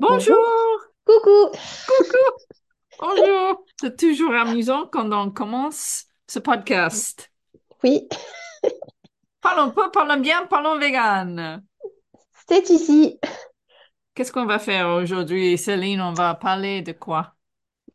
[0.00, 0.38] Bonjour,
[1.04, 1.50] Coucou.
[3.00, 3.64] bonjour.
[3.80, 7.32] C'est toujours amusant quand on commence ce podcast.
[7.82, 8.08] Oui,
[9.40, 11.64] Parlons peu, parlons bien, parlons vegan.
[12.48, 13.18] c'est ici.
[14.14, 16.00] Qu'est-ce qu'on va faire aujourd'hui, Céline?
[16.00, 17.34] On va parler de quoi?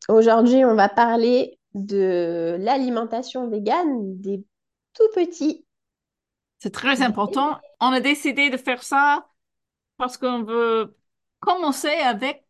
[0.09, 4.43] Aujourd'hui, on va parler de l'alimentation végane des
[4.93, 5.65] tout petits.
[6.59, 7.59] C'est très important.
[7.79, 9.27] On a décidé de faire ça
[9.97, 10.97] parce qu'on veut
[11.43, 12.45] commencer avec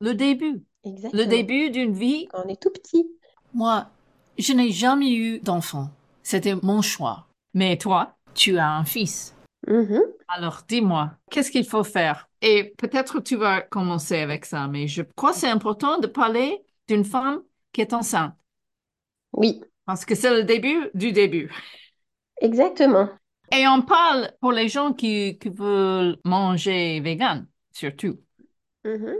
[0.00, 0.64] le début.
[0.84, 2.28] Le début d'une vie.
[2.30, 3.06] Quand on est tout petit.
[3.54, 3.88] Moi,
[4.38, 5.88] je n'ai jamais eu d'enfant.
[6.22, 7.26] C'était mon choix.
[7.54, 9.34] Mais toi, tu as un fils.
[9.66, 10.02] Mhm.
[10.28, 12.28] Alors, dis-moi, qu'est-ce qu'il faut faire?
[12.42, 16.62] Et peut-être tu vas commencer avec ça, mais je crois que c'est important de parler
[16.88, 17.40] d'une femme
[17.72, 18.34] qui est enceinte,
[19.32, 21.50] Oui, parce que c'est le début du début.
[22.40, 23.08] exactement.
[23.52, 28.18] Et on parle pour les gens qui, qui veulent manger vegan, surtout.
[28.84, 29.14] Mhm.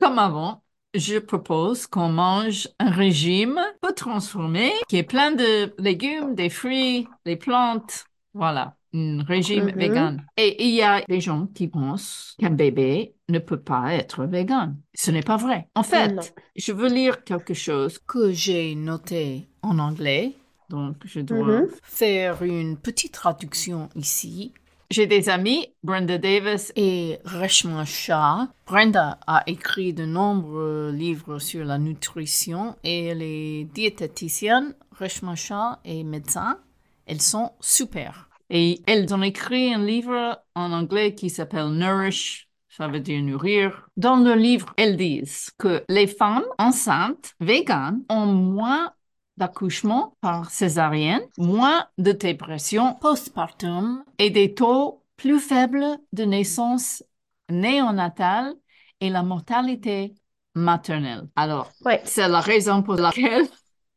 [0.00, 0.62] Comme avant,
[0.94, 7.08] je propose qu'on mange un régime peu transformé, qui est plein de légumes, des fruits,
[7.24, 8.04] des plantes.
[8.34, 9.78] Voilà, un régime Mhm.
[9.78, 10.26] vegan.
[10.36, 14.76] Et il y a des gens qui pensent qu'un bébé ne peut pas être vegan.
[14.94, 15.68] Ce n'est pas vrai.
[15.74, 15.84] En Non.
[15.84, 20.34] fait, je veux lire quelque chose que j'ai noté en anglais.
[20.70, 21.68] Donc, je dois Mhm.
[21.82, 24.52] faire une petite traduction ici.
[24.90, 28.48] J'ai des amis, Brenda Davis et Reshma Shah.
[28.66, 34.74] Brenda a écrit de nombreux livres sur la nutrition et elle est diététicienne.
[34.98, 36.58] Reshma Shah est médecin.
[37.06, 38.28] Elles sont super.
[38.50, 43.88] Et elles ont écrit un livre en anglais qui s'appelle Nourish, ça veut dire nourrir.
[43.96, 48.92] Dans le livre, elles disent que les femmes enceintes véganes ont moins
[49.36, 57.02] d'accouchement par césarienne, moins de dépression postpartum et des taux plus faibles de naissance
[57.50, 58.54] néonatale
[59.00, 60.14] et la mortalité
[60.54, 61.28] maternelle.
[61.36, 63.46] Alors, Ouais, c'est la raison pour laquelle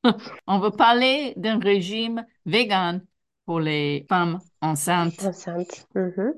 [0.47, 3.05] on veut parler d'un régime vegan
[3.45, 5.23] pour les femmes enceintes.
[5.25, 5.87] enceinte.
[5.95, 6.33] Mhm.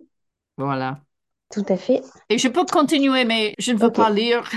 [0.57, 1.01] Voilà.
[1.51, 2.01] Tout à fait.
[2.29, 4.49] Et je peux continuer, mais je ne veux pas lire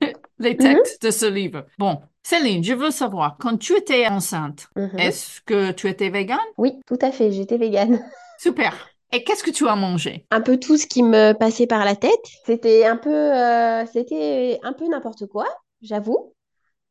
[0.38, 0.58] les Mhm.
[0.58, 1.66] textes de ce livre.
[1.78, 4.96] Bon, Céline, je veux savoir, quand tu étais enceinte, Mhm.
[4.96, 6.38] est-ce que tu étais végane?
[6.58, 7.32] Oui, tout à fait.
[7.32, 7.98] J'étais végane.
[8.36, 8.92] Super.
[9.12, 10.26] Et qu'est-ce que tu as mangé?
[10.30, 12.24] un peu tout ce qui me passait par la tête.
[12.46, 15.46] C'était un peu, euh, c'était un peu n'importe quoi,
[15.82, 16.34] j'avoue,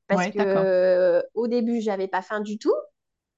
[0.08, 2.74] parce Oui, que euh, au début, j'avais pas faim du tout.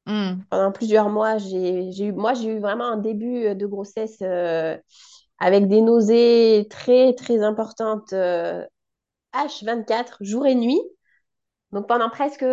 [0.05, 4.17] Hmm, Pendant plusieurs mois, j'ai, j'ai eu, moi, j'ai eu vraiment un début de grossesse
[4.21, 4.77] euh,
[5.39, 8.65] avec des nausées très, très importantes, euh,
[9.33, 10.81] H24, jour et nuit.
[11.71, 12.45] Donc pendant presque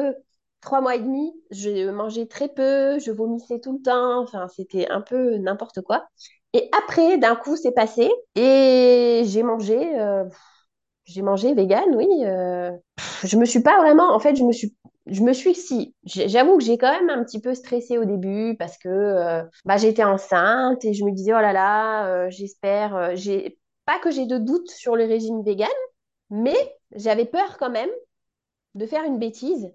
[0.61, 4.89] trois mois et demi, je mangeais très peu, je vomissais tout le temps, enfin c'était
[4.89, 6.07] un peu n'importe quoi.
[6.55, 10.25] Et après, d'un coup, c'est passé et j'ai mangé, euh,
[11.05, 12.07] j'ai mangé vegan, oui.
[12.25, 12.71] euh,
[13.25, 14.77] je me suis pas vraiment, en fait, je me suis,
[15.07, 18.57] je me suis, si, j'avoue que j'ai quand même un petit peu stressé au début
[18.59, 22.95] parce que euh, bah, j'étais enceinte et je me disais, oh là là, euh, j'espère,
[22.97, 25.69] euh, j'ai pas que j'ai de doutes sur le régime vegan,
[26.31, 26.57] mais
[26.95, 27.91] j'avais peur quand même
[28.75, 29.73] de faire une bêtise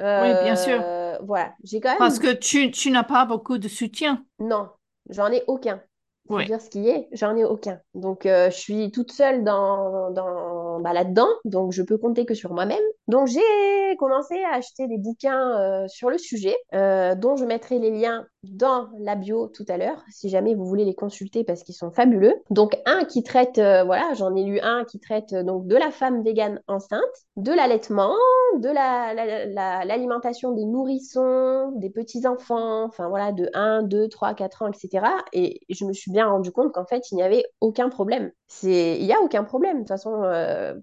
[0.00, 0.80] Oui, bien sûr.
[0.80, 4.24] euh, voilà, j'ai quand Parce que tu, tu n'as pas beaucoup de soutien.
[4.38, 4.70] Non,
[5.08, 5.82] j'en ai aucun.
[6.28, 6.46] Oui.
[6.46, 7.80] dire ce qui est, j'en ai aucun.
[7.94, 12.34] Donc, euh, je suis toute seule dans, dans, bah, là-dedans, donc je peux compter que
[12.34, 12.78] sur moi-même.
[13.08, 17.78] Donc, j'ai commencé à acheter des bouquins euh, sur le sujet, euh, dont je mettrai
[17.78, 21.62] les liens dans la bio tout à l'heure, si jamais vous voulez les consulter parce
[21.62, 22.34] qu'ils sont fabuleux.
[22.50, 25.90] Donc, un qui traite, euh, voilà, j'en ai lu un qui traite donc de la
[25.90, 27.00] femme végane enceinte,
[27.36, 28.14] de l'allaitement,
[28.58, 34.34] de la, la- la- l'alimentation des nourrissons, des petits-enfants, enfin voilà, de 1, 2, 3,
[34.34, 35.06] 4 ans, etc.
[35.32, 38.30] Et je me suis bien rendu compte qu'en fait, il n'y avait aucun problème.
[38.62, 40.22] Il n'y a aucun problème, de toute façon.
[40.70, 40.80] Euh,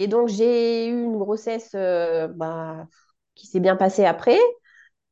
[0.00, 2.86] Et donc, j'ai eu une grossesse euh, bah,
[3.34, 4.38] qui s'est bien passée après.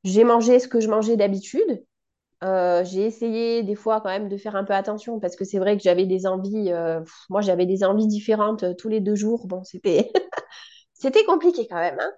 [0.04, 1.84] J'ai mangé ce que je mangeais d'habitude.
[2.44, 5.58] Euh, j'ai essayé des fois quand même de faire un peu attention parce que c'est
[5.58, 6.72] vrai que j'avais des envies,
[7.30, 9.46] moi j'avais des envies différentes tous les deux jours.
[9.48, 10.12] Bon, c'était
[10.94, 12.12] c'était compliqué quand même, hein.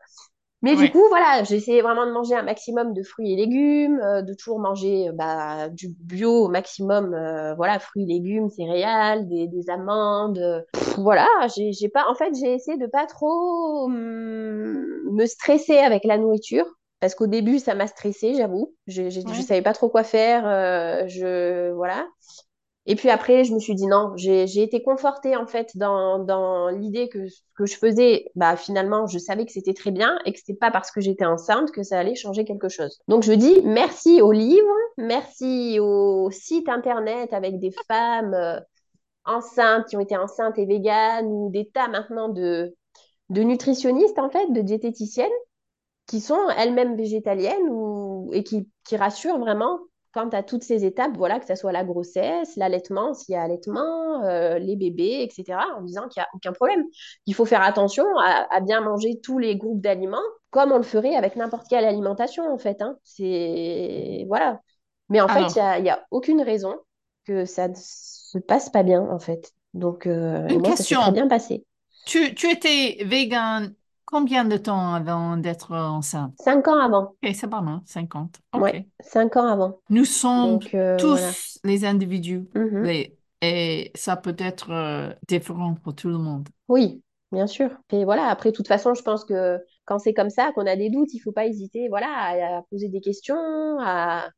[0.62, 4.00] Mais du coup, voilà, j'ai essayé vraiment de manger un maximum de fruits et légumes,
[4.00, 9.28] euh, de toujours manger euh, bah, du bio au maximum, euh, voilà, fruits, légumes, céréales,
[9.28, 10.38] des, des amandes.
[10.38, 11.26] euh, pff, voilà,
[11.56, 16.66] j'ai pas, en fait, j'ai essayé de pas trop hum, me stresser avec la nourriture.
[17.00, 18.74] Parce qu'au début, ça m'a stressée, j'avoue.
[18.86, 19.42] Je, je, je Oui.
[19.42, 20.46] savais pas trop quoi faire.
[20.46, 22.06] euh, je, voilà.
[22.86, 26.68] Et puis après, je me suis dit non, j'ai été confortée en fait dans, dans
[26.68, 30.32] l'idée que ce que je faisais, bah finalement, je savais que c'était très bien et
[30.32, 32.98] que c'était pas parce que j'étais enceinte que ça allait changer quelque chose.
[33.06, 38.58] Donc je dis merci aux livres, merci aux sites internet avec des femmes euh,
[39.24, 42.74] enceintes, qui ont été enceintes et véganes, ou des tas maintenant de,
[43.28, 45.30] de nutritionnistes, en fait, de diététiciennes,
[46.06, 49.78] qui sont elles-mêmes végétaliennes ou, et qui, qui rassurent vraiment
[50.12, 53.42] quant à toutes ces étapes, voilà, que ce soit la grossesse, l'allaitement, s'il y a
[53.42, 56.84] allaitement, euh, les bébés, etc., en disant qu'il n'y a aucun problème.
[57.26, 61.14] Il faut faire attention à, bien manger tous les groupes d'aliments, comme on le ferait
[61.14, 62.82] avec n'importe quelle alimentation, en fait.
[62.82, 62.96] Hein.
[63.04, 64.24] C'est...
[64.28, 64.60] Voilà.
[65.08, 66.76] Mais en fait, il n'y a, aucune raison
[67.26, 69.52] que ça ne se passe pas bien, en fait.
[69.72, 71.00] Donc, euh, Une moi, question.
[71.00, 71.64] ça s'est très bien passé.
[72.04, 73.74] Tu, tu étais vegan
[74.12, 76.34] Combien de temps avant d'être enceinte?
[76.38, 77.14] Cinq ans avant.
[77.24, 78.40] Ok, c'est pas mal, 50.
[78.52, 78.84] Ok.
[79.00, 79.80] cinq ans avant.
[79.88, 82.86] Nous sommes euh, tous les individus mhm.
[83.40, 86.46] et ça peut être euh, différent pour tout le monde.
[86.68, 87.70] Oui, bien sûr.
[87.90, 90.76] Et voilà, après, de toute façon, je pense que quand c'est comme ça, qu'on a
[90.76, 94.28] des doutes, il faut pas hésiter voilà, à, poser des questions, à,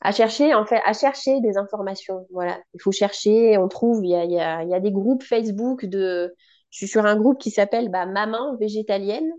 [0.00, 2.26] à, chercher, en fait, à chercher des informations.
[2.32, 4.80] Voilà, il faut chercher, on trouve, il y a, il y a, il y a
[4.80, 6.34] des groupes Facebook de
[6.70, 9.30] je suis sur un groupe qui s'appelle bah, Maman végétalienne.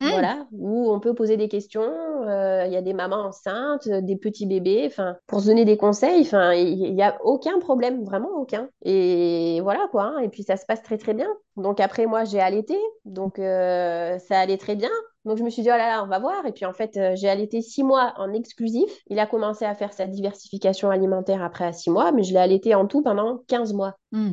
[0.00, 0.08] Hmm.
[0.10, 1.82] Voilà, où on peut poser des questions.
[1.82, 4.84] Euh, il y a des mamans enceintes, des petits bébés.
[4.86, 8.68] Enfin, pour se donner des conseils, enfin, il n'y a aucun problème, vraiment aucun.
[8.82, 10.04] Et voilà quoi.
[10.04, 10.18] Hein.
[10.18, 11.28] Et puis ça se passe très très bien.
[11.56, 14.90] Donc après moi j'ai allaité, donc euh, ça allait très bien.
[15.24, 16.44] Donc je me suis dit oh là là, on va voir.
[16.44, 18.90] Et puis en fait euh, j'ai allaité six mois en exclusif.
[19.06, 22.40] Il a commencé à faire sa diversification alimentaire après à six mois, mais je l'ai
[22.40, 23.94] allaité en tout pendant 15 mois.
[24.10, 24.32] Hmm.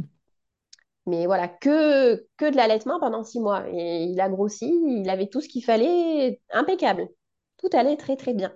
[1.12, 3.66] Mais voilà, que, que de l'allaitement pendant six mois.
[3.69, 7.10] Et il a grossi, il avait tout ce qu'il fallait, impeccable.
[7.58, 8.54] Tout allait très très bien.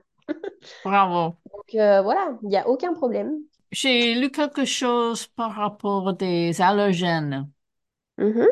[0.86, 1.36] Bravo.
[1.52, 3.34] Donc euh, voilà, il n'y a aucun problème.
[3.74, 7.50] J'ai lu quelque chose par rapport des allergènes.
[8.20, 8.48] Mm-hmm.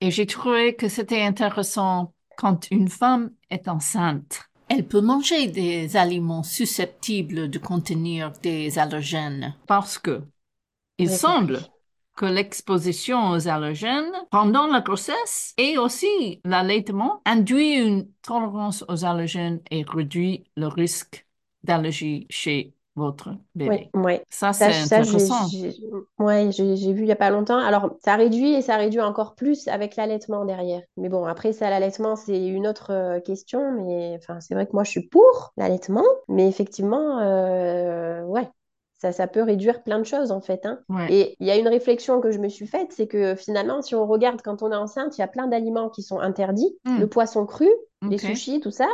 [0.00, 4.40] Et j'ai trouvé que c'était intéressant quand une femme est enceinte.
[4.68, 10.22] Elle peut manger des aliments susceptibles de contenir des allergènes parce que
[10.98, 11.60] il semble
[12.14, 19.60] que l'exposition aux allergènes pendant la grossesse et aussi l'allaitement induit une tolérance aux allergènes
[19.70, 21.26] et réduit le risque
[21.64, 23.90] d'allergie chez votre bébé.
[23.94, 25.48] Oui, Ça, c'est intéressant.
[26.18, 27.58] Oui, j'ai vu il n'y a pas longtemps.
[27.58, 30.82] Alors, ça réduit et ça réduit encore plus avec l'allaitement derrière.
[30.96, 33.72] Mais bon, après, ça, l'allaitement, c'est une autre euh, question.
[33.84, 36.04] Mais enfin, c'est vrai que moi, je suis pour l'allaitement.
[36.28, 38.48] Mais effectivement, euh, ouais,
[39.12, 40.66] ça, peut réduire plein de choses en fait.
[40.66, 40.80] Hein.
[41.08, 43.94] Et il y a une réflexion que je me suis faite, c'est que finalement, si
[43.94, 46.76] on regarde quand on est enceinte, il y a plein d'aliments qui sont interdits.
[46.84, 46.98] Hmm.
[46.98, 47.68] Le poisson cru,
[48.02, 48.88] les sushis, tout ça.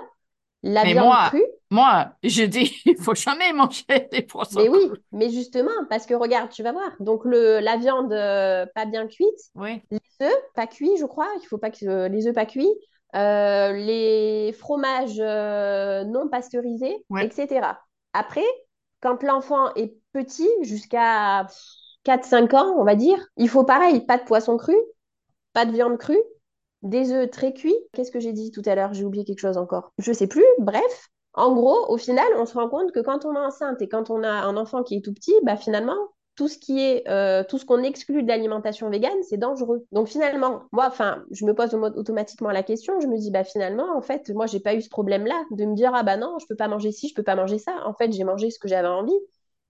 [0.62, 1.46] La viande moi, crue.
[1.70, 6.14] Moi, je dis, il faut jamais manger des poissons Mais oui, mais justement, parce que
[6.14, 6.90] regarde, tu vas voir.
[7.00, 9.80] Donc le, la viande euh, pas bien cuite, oui.
[9.90, 11.28] les œufs pas cuits, je crois.
[11.42, 12.72] Il faut pas que euh, les œufs pas cuits.
[13.16, 17.66] Euh, les fromages non pasteurisés, etc.
[18.12, 18.44] Après,
[19.00, 21.46] quand l'enfant est petit, jusqu'à
[22.04, 24.74] 4-5 ans, on va dire, il faut pareil, pas de poisson cru,
[25.52, 26.18] pas de viande crue,
[26.82, 27.76] des œufs très cuits.
[27.92, 28.94] Qu'est-ce que j'ai dit tout à l'heure?
[28.94, 29.92] J'ai oublié quelque chose encore.
[29.98, 30.44] Je sais plus.
[30.58, 33.88] Bref, en gros, au final, on se rend compte que quand on est enceinte et
[33.88, 35.96] quand on a un enfant qui est tout petit, bah finalement,
[36.36, 39.86] tout ce qui est euh, tout ce qu'on exclut de l'alimentation végane, c'est dangereux.
[39.92, 43.94] Donc finalement, moi, enfin, je me pose automatiquement la question, je me dis bah finalement,
[43.96, 46.46] en fait, moi, j'ai pas eu ce problème-là de me dire ah bah non, je
[46.46, 47.72] peux pas manger ci, je peux pas manger ça.
[47.84, 49.12] En fait, j'ai mangé ce que j'avais envie.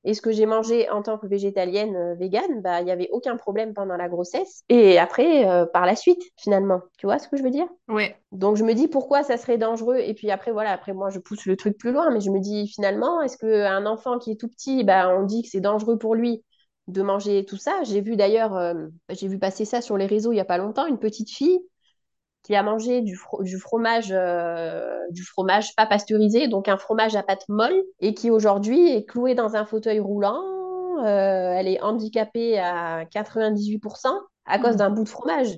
[0.04, 3.08] Et ce que j'ai mangé en tant que végétalienne euh, végane, bah il y avait
[3.12, 6.80] aucun problème pendant la grossesse et après euh, par la suite finalement.
[6.98, 7.66] Tu vois ce que je veux dire?
[7.88, 8.04] Oui.
[8.32, 9.98] Donc je me dis pourquoi ça serait dangereux?
[9.98, 12.40] Et puis après voilà, après moi je pousse le truc plus loin mais je me
[12.40, 15.60] dis finalement est-ce que un enfant qui est tout petit, bah on dit que c'est
[15.60, 16.44] dangereux pour lui
[16.88, 17.82] de manger tout ça?
[17.84, 18.74] J'ai vu d'ailleurs, euh,
[19.10, 21.60] j'ai vu passer ça sur les réseaux il n'y a pas longtemps, une petite fille
[22.42, 27.48] qui a mangé du, fromage, euh, du fromage pas pasteurisé, donc un fromage à pâte
[27.48, 30.42] molle, et qui aujourd'hui est clouée dans un fauteuil roulant.
[31.04, 34.08] Euh, elle est handicapée à 98%
[34.46, 34.78] à cause mmh.
[34.78, 35.56] d'un bout de fromage,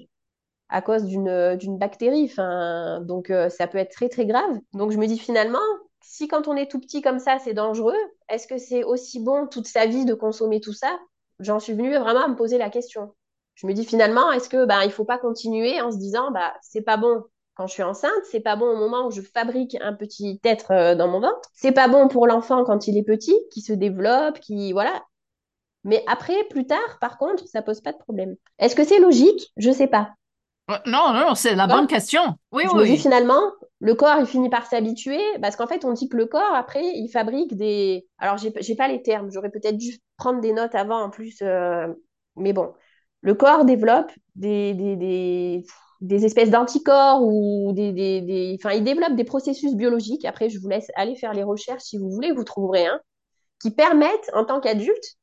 [0.68, 2.28] à cause d'une bactérie.
[2.30, 4.58] Enfin, donc ça peut être très très grave.
[4.72, 5.58] Donc je me dis finalement,
[6.02, 7.96] si quand on est tout petit comme ça, c'est dangereux,
[8.28, 10.98] est-ce que c'est aussi bon toute sa vie de consommer tout ça?
[11.38, 13.14] J'en suis venue vraiment à me poser la question.
[13.54, 16.52] Je me dis finalement, est-ce que bah, il faut pas continuer en se disant bah
[16.62, 19.76] c'est pas bon quand je suis enceinte, c'est pas bon au moment où je fabrique
[19.80, 23.02] un petit être euh, dans mon ventre, c'est pas bon pour l'enfant quand il est
[23.02, 25.02] petit, qui se développe, qui voilà.
[25.85, 28.37] Mais après, plus tard, par contre, ça pose pas de problème.
[28.59, 29.52] Est-ce que c'est logique?
[29.56, 30.12] Je sais pas.
[30.87, 32.23] Non, non, c'est la bonne question.
[32.52, 32.80] Oui, je oui.
[32.82, 33.42] Me dis, finalement,
[33.80, 36.85] le corps, il finit par s'habituer parce qu'en fait, on dit que le corps, après,
[36.85, 38.06] il fabrique des.
[38.18, 41.88] Alors, j'ai pas les termes, j'aurais peut-être dû prendre des notes avant en plus, euh,
[42.37, 42.73] mais bon.
[43.22, 45.64] Le corps développe des, des, des,
[46.00, 50.24] des espèces d'anticorps ou des, des, Enfin, il développe des processus biologiques.
[50.24, 53.00] Après, je vous laisse aller faire les recherches si vous voulez, vous trouverez un.
[53.60, 55.16] qui permettent, en tant qu'adulte,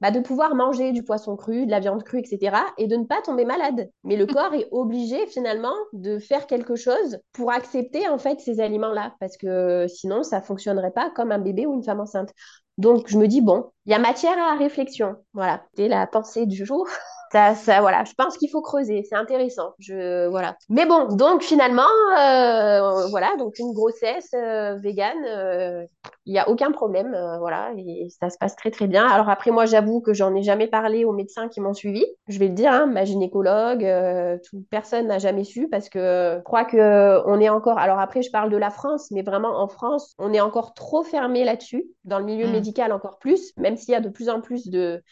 [0.00, 2.66] bah, de pouvoir manger du poisson cru, de la viande crue, etc.
[2.78, 3.90] et de ne pas tomber malade.
[4.04, 8.60] Mais le corps est obligé finalement de faire quelque chose pour accepter en fait ces
[8.60, 12.30] aliments-là parce que sinon ça fonctionnerait pas comme un bébé ou une femme enceinte.
[12.78, 15.16] Donc je me dis bon, il y a matière à réflexion.
[15.32, 16.86] Voilà, c'est la pensée du jour.
[17.32, 19.74] Ça, ça, voilà, je pense qu'il faut creuser, c'est intéressant.
[19.80, 20.56] Je, voilà.
[20.68, 21.82] Mais bon, donc finalement,
[22.18, 25.84] euh, voilà, donc une grossesse euh, végane, euh,
[26.24, 29.06] il n'y a aucun problème, euh, voilà, et ça se passe très très bien.
[29.08, 32.06] Alors après, moi, j'avoue que j'en ai jamais parlé aux médecins qui m'ont suivi.
[32.28, 36.36] Je vais le dire, hein, ma gynécologue, euh, tout, personne n'a jamais su parce que
[36.38, 37.78] je crois que on est encore.
[37.78, 41.02] Alors après, je parle de la France, mais vraiment en France, on est encore trop
[41.02, 42.52] fermé là-dessus, dans le milieu Mm.
[42.52, 45.02] médical encore plus, même s'il y a de plus en plus de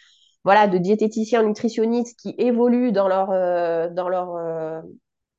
[0.45, 4.81] voilà, de diététiciens, nutritionnistes qui évoluent dans leur, euh, dans leur, euh,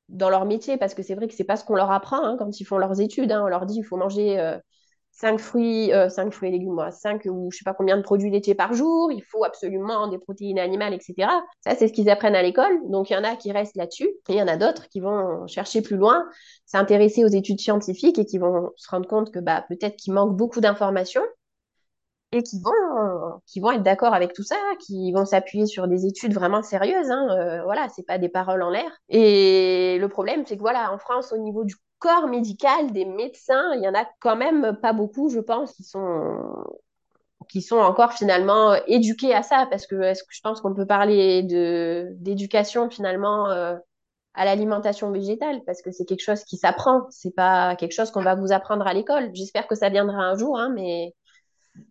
[0.08, 2.36] dans leur métier, parce que c'est vrai que c'est pas ce qu'on leur apprend hein,
[2.38, 3.32] quand ils font leurs études.
[3.32, 3.42] hein.
[3.44, 4.56] On leur dit il faut manger euh,
[5.12, 8.02] 5 fruits, euh, 5 fruits et légumes, moi, 5 ou je sais pas combien de
[8.02, 11.42] produits laitiers par jour, il faut absolument des protéines animales, etc.
[11.64, 12.78] Ça, c'est ce qu'ils apprennent à l'école.
[12.90, 15.00] Donc, il y en a qui restent là-dessus, et il y en a d'autres qui
[15.00, 16.24] vont chercher plus loin,
[16.66, 20.36] s'intéresser aux études scientifiques et qui vont se rendre compte que bah, peut-être qu'il manque
[20.36, 21.22] beaucoup d'informations
[22.32, 26.06] et qui vont, qui vont être d'accord avec tout ça, qui vont s'appuyer sur des
[26.06, 27.10] études vraiment sérieuses.
[27.10, 27.28] Hein.
[27.30, 28.90] Euh, voilà, c'est pas des paroles en l'air.
[29.08, 33.74] Et le problème, c'est que voilà, en France, au niveau du corps médical, des médecins,
[33.74, 36.40] il y en a quand même pas beaucoup, je pense, qui sont
[37.48, 40.86] qui sont encore finalement éduqués à ça, parce que est-ce que je pense qu'on peut
[40.86, 43.76] parler de d'éducation finalement euh,
[44.34, 48.22] à l'alimentation végétale, parce que c'est quelque chose qui s'apprend, c'est pas quelque chose qu'on
[48.22, 49.30] va vous apprendre à l'école.
[49.32, 51.14] J'espère que ça viendra un jour, hein, mais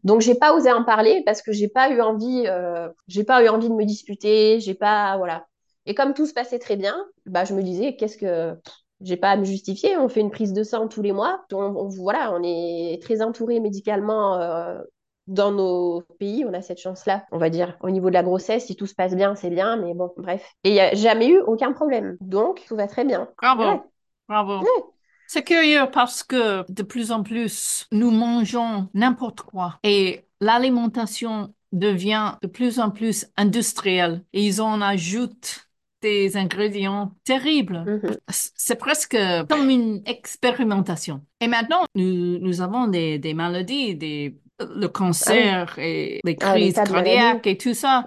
[0.03, 3.43] donc j'ai pas osé en parler parce que j'ai pas eu envie, euh, j'ai pas
[3.43, 5.45] eu envie de me disputer, j'ai pas, voilà.
[5.85, 8.55] Et comme tout se passait très bien, bah je me disais qu'est-ce que
[9.01, 9.97] j'ai pas à me justifier.
[9.97, 13.21] On fait une prise de sang tous les mois, on, on- voilà, on est très
[13.21, 14.81] entouré médicalement euh,
[15.27, 17.77] dans nos pays, on a cette chance-là, on va dire.
[17.81, 20.53] Au niveau de la grossesse, si tout se passe bien, c'est bien, mais bon, bref.
[20.63, 23.27] Et il y a jamais eu aucun problème, donc tout va très bien.
[23.39, 23.79] Bravo, Ouais,
[24.27, 24.57] bravo.
[24.59, 24.83] ouais,
[25.27, 32.33] C'est curieux parce que de plus en plus, nous mangeons n'importe quoi et l'alimentation devient
[32.41, 35.67] de plus en plus industrielle et ils en ajoutent
[36.01, 37.83] des ingrédients terribles.
[37.85, 38.17] mhm.
[38.29, 39.17] C'est presque
[39.49, 41.25] comme une expérimentation.
[41.41, 44.87] Et maintenant, nous, nous avons des, des maladies, des, le
[45.25, 48.05] Ah oui, cancer et les ah, des crises cardiaques et tout ça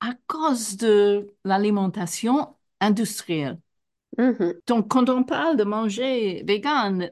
[0.00, 3.58] à cause de l'alimentation industrielle.
[4.18, 4.60] Mhm.
[4.66, 7.10] Donc, quand on parle de manger vegan,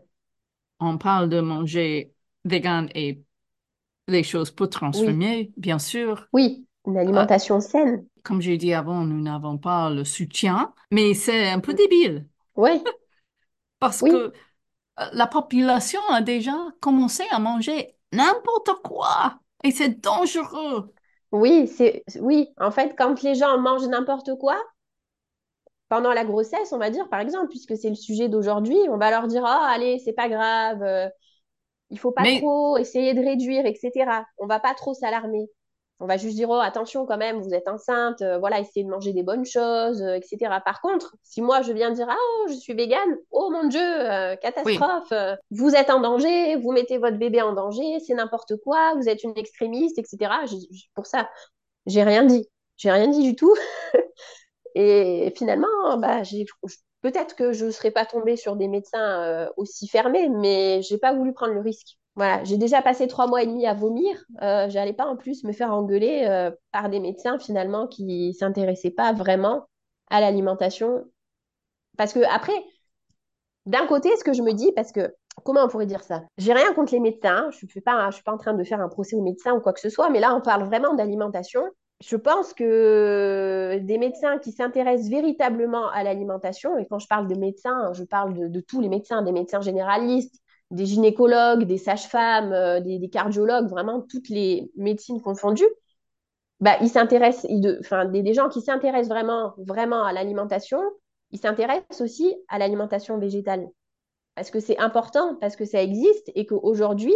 [0.80, 3.24] on parle de manger vegan et
[4.08, 6.28] les choses peu Oui, transformées, bien sûr.
[6.34, 8.06] oui, une Euh, alimentation saine.
[8.24, 12.82] comme j'ai dit avant, nous n'avons pas le soutien, mais c'est un peu débile Ouais,
[13.78, 14.32] parce oui, que
[15.00, 20.94] euh, la population a déjà commencé à manger n'importe quoi et c'est dangereux.
[21.32, 22.48] oui, c'est, oui.
[22.58, 24.62] En fait, quand les gens mangent n'importe quoi,
[25.92, 29.10] pendant la grossesse, on va dire, par exemple, puisque c'est le sujet d'aujourd'hui, on va
[29.10, 31.06] leur dire, ah, allez, c'est pas grave, euh,
[31.90, 34.24] il faut pas Mais trop essayer de réduire, etc.
[34.38, 35.50] On va pas trop s'alarmer.
[36.00, 38.90] On va juste dire, oh, attention quand même, vous êtes enceinte, euh, voilà, essayez de
[38.90, 40.62] manger des bonnes choses, euh, etc.
[40.64, 43.78] Par contre, si moi je viens dire, ah, oh, je suis végane, oh mon Dieu,
[43.82, 45.12] euh, oui, catastrophe,
[45.50, 49.24] vous êtes en danger, vous mettez votre bébé en danger, c'est n'importe quoi, vous êtes
[49.24, 50.32] une extrémiste, etc.
[50.94, 51.28] Pour ça,
[51.84, 52.48] j'ai rien dit.
[52.78, 53.54] J'ai rien dit du tout.
[54.74, 56.22] Et finalement, bah,
[57.02, 60.98] peut-être que je ne serais pas tombée sur des médecins euh, aussi fermés, mais j'ai
[60.98, 61.98] pas voulu prendre le risque.
[62.14, 64.24] Voilà, j'ai déjà passé trois mois et demi à vomir.
[64.42, 68.90] Euh, j'allais pas en plus me faire engueuler euh, par des médecins finalement qui s'intéressaient
[68.90, 69.66] pas vraiment
[70.10, 71.04] à l'alimentation.
[71.96, 72.52] Parce que après,
[73.66, 75.14] d'un côté, ce que je me dis, parce que
[75.44, 76.22] comment on pourrait dire ça?
[76.36, 77.48] J'ai rien contre les médecins.
[77.50, 79.60] Je suis pas, je suis pas en train de faire un procès aux médecins ou
[79.60, 81.62] quoi que ce soit, mais là, on parle vraiment d'alimentation.
[82.02, 87.36] Je pense que des médecins qui s'intéressent véritablement à l'alimentation, et quand je parle de
[87.36, 90.34] médecins, je parle de, tous les médecins, des médecins généralistes,
[90.72, 95.68] des gynécologues, des sages-femmes, euh, des, cardiologues, vraiment toutes les médecines confondues,
[96.58, 100.80] bah, ils s'intéressent, des gens qui s'intéressent vraiment, vraiment à l'alimentation,
[101.30, 103.68] ils s'intéressent aussi à l'alimentation végétale.
[104.34, 107.14] Parce que c'est important, parce que ça existe et qu'aujourd'hui,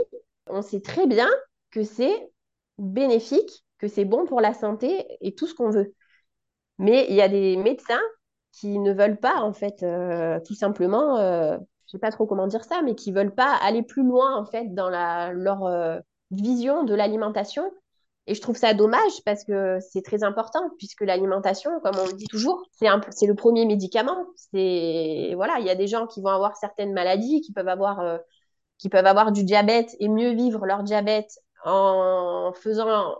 [0.48, 1.28] on sait très bien
[1.72, 2.30] que c'est
[2.78, 5.94] bénéfique, que c'est bon pour la santé et tout ce qu'on veut.
[6.78, 8.00] Mais il y a des médecins
[8.52, 12.46] qui ne veulent pas, en fait, euh, tout simplement, euh, je sais pas trop comment
[12.46, 15.98] dire ça, mais qui veulent pas aller plus loin, en fait, dans la, leur euh,
[16.30, 17.70] vision de l'alimentation.
[18.26, 22.12] Et je trouve ça dommage parce que c'est très important, puisque l'alimentation, comme on le
[22.14, 24.26] dit toujours, c'est le premier médicament.
[24.52, 28.18] Voilà, il y a des gens qui vont avoir certaines maladies, qui peuvent avoir, euh,
[28.78, 33.14] qui peuvent avoir du diabète et mieux vivre leur diabète en faisant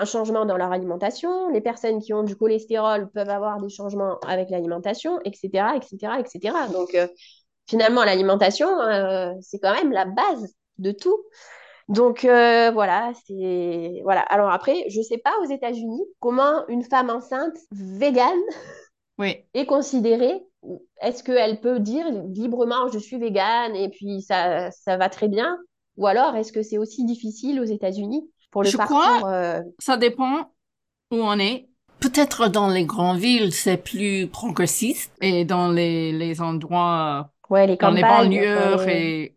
[0.00, 1.48] un changement dans leur alimentation.
[1.50, 6.54] Les personnes qui ont du cholestérol peuvent avoir des changements avec l'alimentation, etc., etc., etc.
[6.72, 7.06] Donc, euh,
[7.68, 11.16] finalement, l'alimentation, euh, c'est quand même la base de tout.
[11.88, 14.20] Donc euh, voilà, c'est voilà.
[14.20, 18.38] Alors après, je sais pas aux États-Unis comment une femme enceinte végane
[19.18, 19.36] Oui.
[19.54, 20.42] est considérée.
[21.00, 25.58] Est-ce qu'elle peut dire librement je suis végane et puis ça, ça va très bien?
[25.96, 29.62] Ou alors est-ce que c'est aussi difficile aux États-Unis pour le Je parcours crois- euh,
[29.78, 30.52] Ça dépend
[31.10, 31.68] où on est.
[32.00, 37.76] Peut-être dans les grandes villes, c'est plus progressiste et dans les, les endroits, ouais, les
[37.76, 39.36] dans les banlieues enfin, les-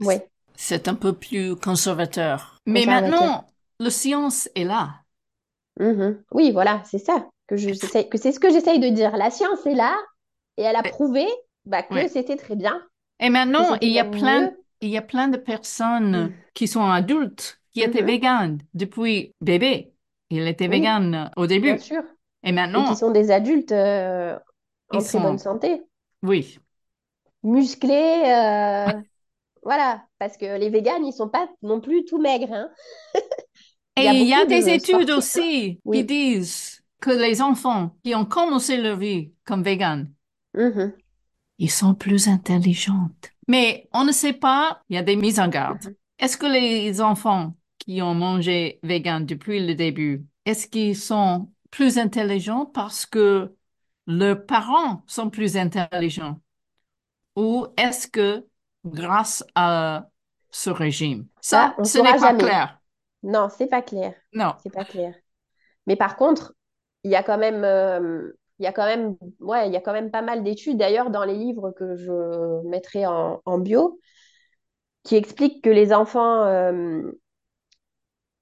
[0.00, 0.26] et Ouais.
[0.56, 2.56] c'est un peu plus conservateur.
[2.66, 3.46] Mais maintenant,
[3.78, 4.94] la science est là.
[5.78, 6.22] Mhm.
[6.32, 7.68] Oui, voilà, c'est ça que je
[8.08, 9.16] que c'est ce que j'essaye de dire.
[9.16, 9.94] La science est là
[10.56, 11.26] et elle a prouvé
[11.66, 12.08] bah, que Ouais.
[12.08, 12.80] c'était très bien.
[13.20, 16.32] Et maintenant, il y a plein, il y a plein de personnes Mm.
[16.54, 18.06] qui sont adultes qui étaient Mhm.
[18.06, 19.92] véganes depuis bébé.
[20.30, 20.70] Il était Oui.
[20.78, 21.78] vegan au Bien début.
[21.78, 22.02] sûr.
[22.44, 24.36] Et Et maintenant, qui sont des adultes euh,
[24.90, 25.82] en très sont- bonne santé,
[26.22, 26.58] oui.
[27.42, 28.92] musclés, euh,
[29.62, 30.04] voilà.
[30.18, 32.52] Parce que les véganes, ils sont pas non plus tout maigres.
[32.52, 32.68] hein.
[33.96, 35.98] Et Il y a il y a beaucoup des de études aussi Oui.
[35.98, 40.10] qui disent que les enfants qui ont commencé leur vie comme véganes,
[40.54, 40.94] Mhm.
[41.58, 43.10] ils sont plus intelligents.
[43.48, 45.84] Mais on ne sait pas, il y a des mises en garde.
[45.84, 45.94] Mhm.
[46.20, 51.98] Est-ce que les enfants qui ont mangé vegan depuis le début, est-ce qu'ils sont plus
[51.98, 53.54] intelligents parce que
[54.06, 56.40] leurs parents sont plus intelligents?
[57.36, 58.46] Ou est-ce que
[58.84, 60.08] grâce à
[60.50, 61.26] ce régime?
[61.40, 62.38] Ça, on ce n'est pas jamais.
[62.44, 62.78] clair.
[63.22, 64.14] Non, c'est pas clair.
[64.34, 64.54] Non.
[64.62, 65.14] C'est pas clair.
[65.86, 66.54] Mais par contre,
[67.04, 69.80] il y a quand même, euh, il y a quand même, ouais, il y a
[69.80, 73.98] quand même pas mal d'études, d'ailleurs, dans les livres que je mettrai en, en bio,
[75.04, 77.02] qui expliquent que les enfants, euh,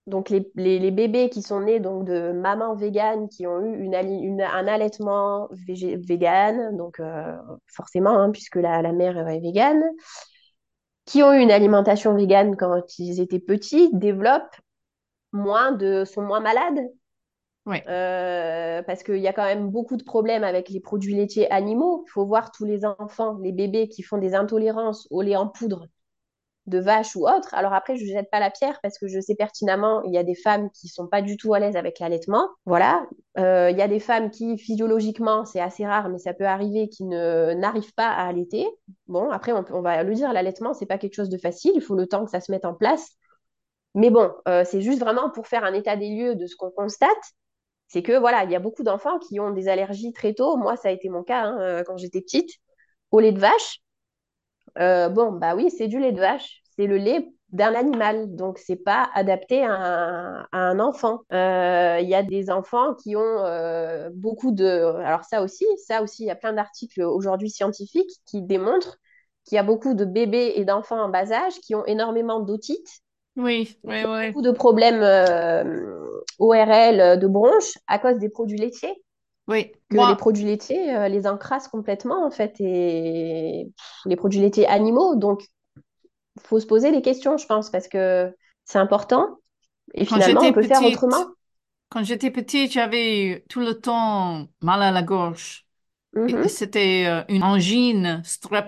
[0.06, 3.82] donc les, les, les bébés qui sont nés donc de mamans véganes, qui ont eu
[3.84, 7.36] une, une- un allaitement vegan, donc euh,
[7.68, 9.82] forcément, hein, puisque la, la mère est végane,
[11.04, 14.56] qui ont eu une alimentation végane quand ils étaient petits, développent
[15.32, 16.80] moins de, sont moins malades
[17.66, 17.82] Oui.
[17.88, 22.04] Euh, parce qu'il y a quand même beaucoup de problèmes avec les produits laitiers animaux.
[22.06, 25.48] Il faut voir tous les enfants, les bébés qui font des intolérances au lait en
[25.48, 25.86] poudre
[26.70, 27.52] de vache ou autre.
[27.52, 30.18] Alors après, je ne jette pas la pierre parce que je sais pertinemment, il y
[30.18, 32.48] a des femmes qui sont pas du tout à l'aise avec l'allaitement.
[32.64, 33.06] Voilà.
[33.38, 36.88] Euh, il y a des femmes qui, physiologiquement, c'est assez rare, mais ça peut arriver,
[36.88, 38.66] qui n'arrivent pas à allaiter.
[39.06, 41.72] Bon, après, on, va le dire, l'allaitement, c'est pas quelque chose de facile.
[41.74, 43.10] Il faut le temps que ça se mette en place.
[43.94, 46.70] Mais bon, euh, c'est juste vraiment pour faire un état des lieux de ce qu'on
[46.70, 47.34] constate
[47.88, 50.56] c'est que voilà, il y a beaucoup d'enfants qui ont des allergies très tôt.
[50.56, 52.48] Moi, ça a été mon cas hein, euh, quand j'étais petite,
[53.10, 53.80] au lait de vache.
[54.76, 56.59] Bon, bah oui, c'est du lait de vache.
[56.80, 61.20] C'est le lait d'un animal, donc c'est pas adapté à un, à un enfant.
[61.30, 64.64] Euh, Il y a des enfants qui ont euh, beaucoup de...
[65.04, 68.96] Alors ça aussi, ça aussi, il y a plein d'articles aujourd'hui scientifiques qui démontrent
[69.44, 72.88] qu'il y a beaucoup de bébés et d'enfants en bas âge qui ont énormément d'otite
[73.36, 74.28] Oui, oui, oui.
[74.28, 79.02] beaucoup de problèmes euh, ORL de bronches à cause des produits laitiers,
[79.48, 79.72] Oui.
[79.90, 83.70] que Moi, les produits laitiers euh, les encrassent complètement en fait, et
[84.06, 85.16] les produits laitiers animaux.
[85.16, 85.42] Donc,
[86.38, 89.38] faut se poser des questions, je pense, parce que c'est important.
[89.94, 91.26] Et finalement, on peut faire petite, autrement.
[91.90, 95.66] quand j'étais petite, j'avais tout le temps mal à la gorge.
[96.12, 96.48] Mhm.
[96.48, 98.22] C'était euh, une angine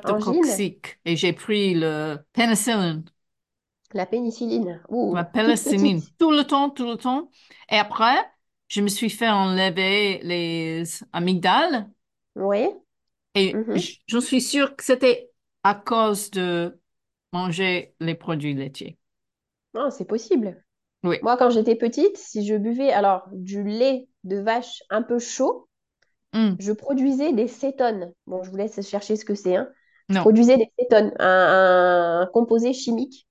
[0.05, 3.05] Angine, streptococcique et j'ai pris le pénicilline,
[3.95, 4.83] la pénicilline.
[4.89, 7.31] Ouh, la pénicilline, tout le temps, tout le temps.
[7.71, 8.15] Et après,
[8.69, 11.91] je me suis fait enlever les amygdales
[12.35, 12.69] Oui.
[13.35, 13.75] et mhm.
[13.75, 15.31] j- je suis sûre que c'était
[15.63, 16.81] à cause de
[17.33, 18.99] manger les produits laitiers.
[19.75, 20.63] Non, c'est possible.
[21.03, 21.19] Oui.
[21.23, 25.69] Moi, quand j'étais petite, si je buvais alors du lait de vache un peu chaud,
[26.33, 28.13] Hum, je produisais des cétones.
[28.27, 29.57] Bon, je vous laisse chercher ce que c'est.
[29.57, 29.71] Hein.
[30.11, 33.29] Je produisais des cétones, un, un composé chimique.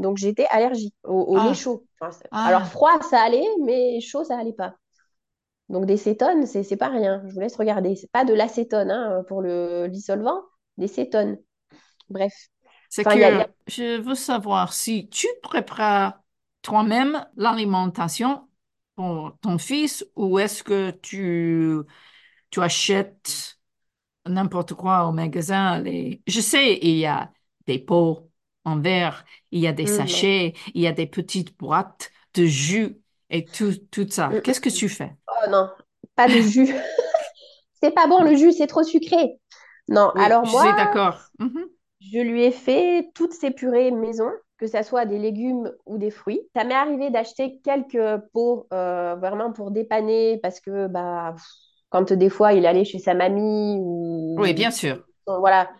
[0.00, 1.86] Donc, j'étais allergique au, au lait Ah, chaud.
[2.00, 4.76] Enfin, c'est- alors, ah, froid, ça allait, mais chaud, ça allait pas.
[5.70, 7.22] Donc, des cétones, c'est c'est pas rien.
[7.28, 7.96] Je vous laisse regarder.
[7.96, 10.42] C'est pas de l'acétone hein, pour le dissolvant,
[10.78, 11.38] des cétones.
[12.10, 12.32] Bref.
[12.96, 16.22] C'est Enfin, a, a- que je veux savoir si tu prépares
[16.62, 18.48] toi-même l'alimentation
[18.96, 21.76] pour ton fils ou est-ce que tu,
[22.50, 23.58] tu achètes
[24.26, 25.80] n'importe quoi au magasin.
[25.80, 26.22] Les...
[26.26, 27.32] Je sais, il y a
[27.66, 28.30] des pots
[28.64, 29.86] en verre, il y a des non.
[29.86, 32.96] sachets, il y a des petites boîtes de jus
[33.30, 34.38] et tout, tout ça.
[34.38, 35.16] Hum, Qu'est-ce que tu fais?
[35.28, 35.70] Oh non,
[36.16, 36.74] pas de jus.
[37.82, 39.38] C'est pas bon, le jus, c'est trop sucré.
[39.88, 41.30] Non, Oui, alors je moi, suis d'accord.
[41.38, 41.66] Mhm.
[42.00, 44.30] Je lui ai fait toutes ces purées maison.
[44.58, 46.40] que ça soit des légumes ou des fruits.
[46.54, 51.34] Ça m'est arrivé d'acheter quelques pots euh, vraiment pour dépanner parce que bah,
[51.90, 55.04] quand des fois il allait chez sa mamie ou Oui, bien sûr.
[55.26, 55.70] voilà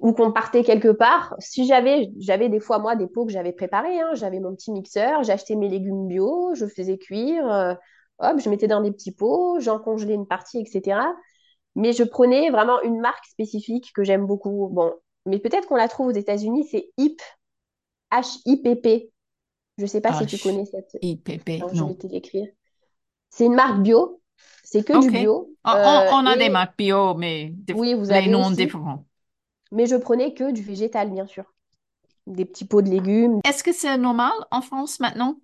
[0.00, 1.34] ou qu'on partait quelque part.
[1.38, 4.10] Si j'avais j'avais des fois moi des pots que j'avais préparés, hein.
[4.14, 7.74] j'avais mon petit mixeur, j'achetais mes légumes bio, je faisais cuire, euh,
[8.18, 11.14] hop, je mettais dans des petits pots, j'en congelais une partie, etc.
[11.76, 14.68] Mais je prenais vraiment une marque spécifique que j'aime beaucoup.
[14.72, 14.92] Bon,
[15.26, 17.20] mais peut-être qu'on la trouve aux États-Unis, c'est HIP,
[18.12, 19.10] H-I-P-P.
[19.78, 20.96] Je ne sais pas si tu connais cette.
[21.02, 22.46] IPP, je vais te l'écrire.
[23.30, 24.20] C'est une marque bio.
[24.62, 25.50] C'est que du bio.
[25.64, 29.04] Ah, on, a des marques bio, mais oui, vous avez noms différents.
[29.72, 31.44] Mais je prenais que du végétal, bien sûr.
[32.26, 33.40] Des petits pots de légumes.
[33.44, 35.36] Est-ce que c'est normal en France maintenant?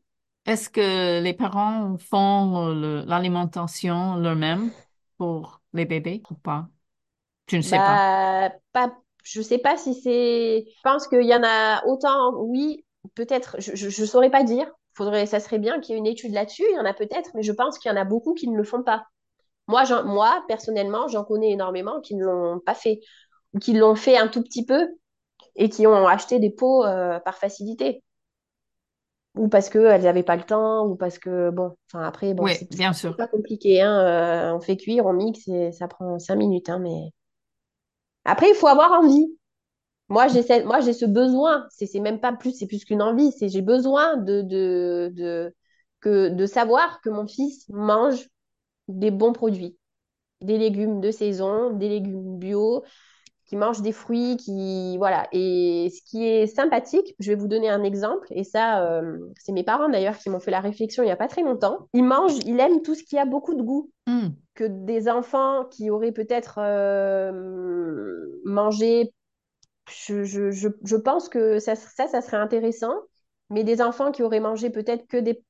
[0.46, 2.68] Est-ce que les parents font
[3.06, 4.70] l'alimentation leur-même
[5.18, 6.68] pour les bébés ou pas?
[7.46, 8.48] Tu ne sais pas.
[8.48, 8.96] Bah, pas.
[9.24, 10.64] Je ne sais pas si c'est.
[10.66, 14.70] Je pense qu'il y en a autant, oui, peut-être, je ne saurais pas dire.
[14.94, 16.64] Faudrait, ça serait bien qu'il y ait une étude là-dessus.
[16.68, 18.56] Il y en a peut-être, mais je pense qu'il y en a beaucoup qui ne
[18.56, 19.04] le font pas.
[19.66, 23.00] Moi, moi personnellement, j'en connais énormément qui ne l'ont pas fait
[23.54, 24.88] ou qui l'ont fait un tout petit peu
[25.56, 28.02] et qui ont acheté des pots euh, par facilité.
[29.36, 32.68] Ou parce qu'elles n'avaient pas le temps, ou parce que, bon, enfin après, bon, c'est
[32.70, 33.16] bien sûr.
[33.16, 33.80] pas compliqué.
[33.80, 36.68] Hein, euh, on fait cuire, on mixe et ça prend cinq minutes.
[36.68, 37.12] Hein, mais
[38.24, 39.26] après, il faut avoir envie.
[40.08, 41.66] Moi, j'ai ce besoin.
[41.70, 43.32] C'est même pas plus, c'est plus qu'une envie.
[43.32, 45.52] C'est j'ai besoin de,
[46.00, 48.28] que, de savoir que mon fils mange
[48.88, 49.78] des bons produits,
[50.42, 52.84] des légumes de saison, des légumes bio,
[53.50, 55.26] qui mangent des fruits, qui voilà.
[55.32, 58.28] Et ce qui est sympathique, je vais vous donner un exemple.
[58.30, 61.16] Et ça, euh, c'est mes parents d'ailleurs qui m'ont fait la réflexion il y a
[61.16, 61.88] pas très longtemps.
[61.92, 63.90] Ils mangent, ils aiment tout ce qui a beaucoup de goût.
[64.06, 64.28] Hmm.
[64.54, 69.12] Que des enfants qui auraient peut-être euh, mangé,
[69.88, 72.94] je, je, je, je, pense que ça, ça, ça serait intéressant.
[73.50, 75.42] Mais des enfants qui auraient mangé peut-être que des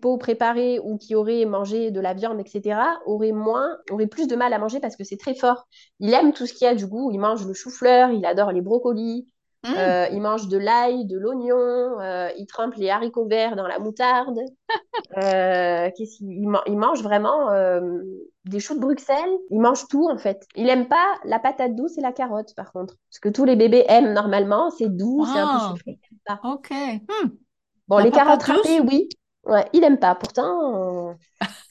[0.00, 4.36] pots préparés ou qui auraient mangé de la viande, etc., auraient moins, auraient plus de
[4.36, 5.66] mal à manger parce que c'est très fort.
[6.00, 7.10] Il aime tout ce qui a du goût.
[7.12, 9.28] Il mange le chou-fleur, il adore les brocolis,
[9.64, 9.72] mmh.
[9.76, 13.78] euh, il mange de l'ail, de l'oignon, euh, il trempe les haricots verts dans la
[13.78, 14.38] moutarde.
[15.16, 17.50] euh, il, il, mange vraiment
[18.44, 19.38] des choux de Bruxelles.
[19.50, 20.46] Il mange tout en fait.
[20.56, 22.94] Il aime pas la patate douce et la carotte par contre.
[23.10, 26.00] Ce que tous les bébés aiment normalement, c'est doux, c'est un peu sucré.
[26.44, 26.70] Ok.
[26.72, 27.28] Hmm.
[27.88, 29.08] Bon, les carottes râpées, oui.
[29.48, 31.14] Ouais, il aime pas, pourtant, euh,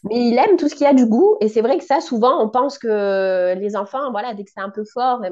[0.03, 1.37] mais il aime tout ce qui a du goût.
[1.41, 4.61] Et c'est vrai que ça, souvent, on pense que les enfants, voilà, dès que c'est
[4.61, 5.29] un peu fort, euh,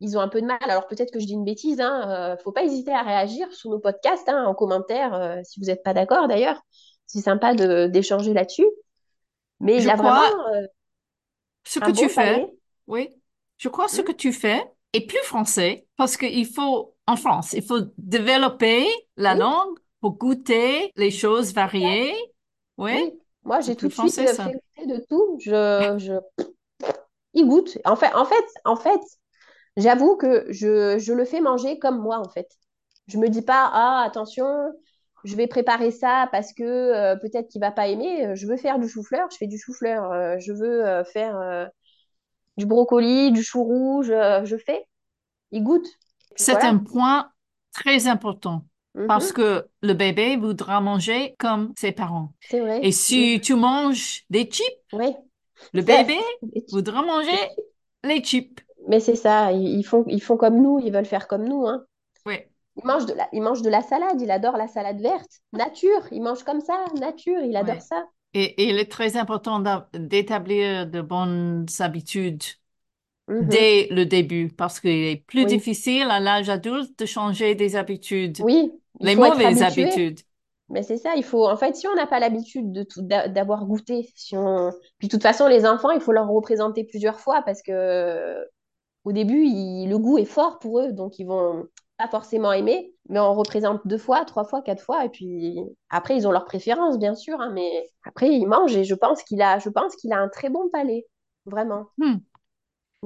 [0.00, 0.58] ils ont un peu de mal.
[0.60, 3.70] Alors peut-être que je dis une bêtise, hein, euh, faut pas hésiter à réagir sur
[3.70, 6.60] nos podcasts, hein, en commentaire, si vous n'êtes pas d'accord d'ailleurs.
[7.06, 8.66] C'est sympa d'échanger là-dessus.
[9.60, 10.20] Mais il a vraiment
[11.64, 12.46] ce que tu fais.
[12.86, 13.08] Oui,
[13.56, 14.04] je crois ce hmm?
[14.04, 19.34] que tu fais est plus français parce qu'il faut, en France, il faut développer la
[19.34, 22.14] langue pour goûter les choses variées.
[22.78, 23.18] Oui.
[23.42, 25.36] Moi, j'ai tout de suite fait goûter de tout.
[25.40, 26.44] Je, je...
[27.34, 27.76] Il goûte.
[27.84, 29.00] En fait, en fait, en fait
[29.76, 32.48] j'avoue que je, je, le fais manger comme moi, en fait.
[33.08, 34.46] Je me dis pas, ah, attention,
[35.24, 38.36] je vais préparer ça parce que euh, peut-être qu'il va pas aimer.
[38.36, 40.12] Je veux faire du chou-fleur, je fais du chou-fleur.
[40.12, 41.68] Euh, je veux euh, faire
[42.56, 44.86] du brocoli, du chou rouge, je fais.
[45.50, 45.88] Il goûte.
[46.36, 47.32] C'est un point
[47.72, 48.62] très important.
[49.08, 49.34] Parce mhm.
[49.34, 52.32] que le bébé voudra manger comme ses parents.
[52.40, 52.80] C'est vrai.
[52.82, 55.14] Et si tu manges des chips, oui.
[55.72, 56.16] le bébé
[56.70, 57.38] voudra manger
[58.04, 58.60] les chips.
[58.88, 61.66] Mais c'est ça, ils font, ils font comme nous, ils veulent faire comme nous.
[61.66, 61.84] Hein.
[62.24, 62.36] Oui.
[62.76, 65.40] Il mange, de la, il mange de la salade, il adore la salade verte.
[65.52, 68.06] Nature, il mange comme ça, nature, il adore ça.
[68.34, 69.62] Et, et, il est très important
[69.94, 72.42] d'établir de bonnes habitudes
[73.28, 73.48] Mhm.
[73.48, 78.38] dès le début parce qu'il est plus difficile à l'âge adulte de changer des habitudes.
[78.40, 78.72] Oui.
[79.00, 80.20] Les mauvaises habitudes.
[80.68, 81.48] Mais c'est ça, il faut.
[81.48, 82.84] En fait, si on n'a pas l'habitude de
[83.28, 84.72] d'avoir goûté, si on.
[84.98, 88.44] Puis de toute façon, les enfants, il faut leur représenter plusieurs fois parce que
[89.04, 93.20] au début, le goût est fort pour eux, donc ils vont pas forcément aimer, mais
[93.20, 96.98] on représente deux fois, trois fois, quatre fois, et puis après ils ont leur préférence,
[96.98, 100.12] bien sûr, hein, mais après ils mangent et je pense qu'il a, je pense qu'il
[100.12, 101.06] a un très bon palais,
[101.46, 101.86] vraiment.
[101.98, 102.16] Hmm.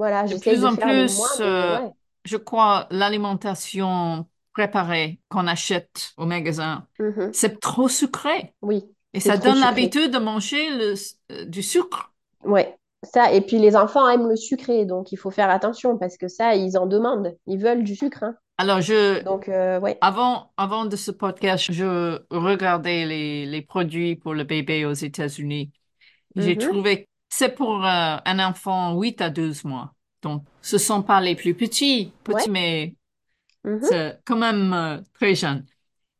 [0.01, 1.77] Voilà, de plus en plus, euh,
[2.25, 7.29] je crois, l'alimentation préparée qu'on achète au magasin, mm-hmm.
[7.33, 8.55] c'est trop sucré.
[8.63, 8.83] Oui.
[9.13, 10.95] Et ça donne l'habitude de manger le,
[11.31, 12.11] euh, du sucre.
[12.43, 12.61] Oui,
[13.03, 13.31] ça.
[13.31, 16.55] Et puis les enfants aiment le sucré, donc il faut faire attention parce que ça,
[16.55, 17.37] ils en demandent.
[17.45, 18.23] Ils veulent du sucre.
[18.23, 18.33] Hein.
[18.57, 19.99] Alors, je, donc, euh, ouais.
[20.01, 25.71] avant, avant de ce podcast, je regardais les, les produits pour le bébé aux États-Unis.
[26.35, 26.69] J'ai mm-hmm.
[26.69, 29.95] trouvé c'est pour euh, un enfant 8 à 12 mois.
[30.23, 32.95] Donc, ce sont pas les plus petits, petits, mais
[33.65, 33.81] mm-hmm.
[33.81, 35.65] c'est quand même euh, très jeune.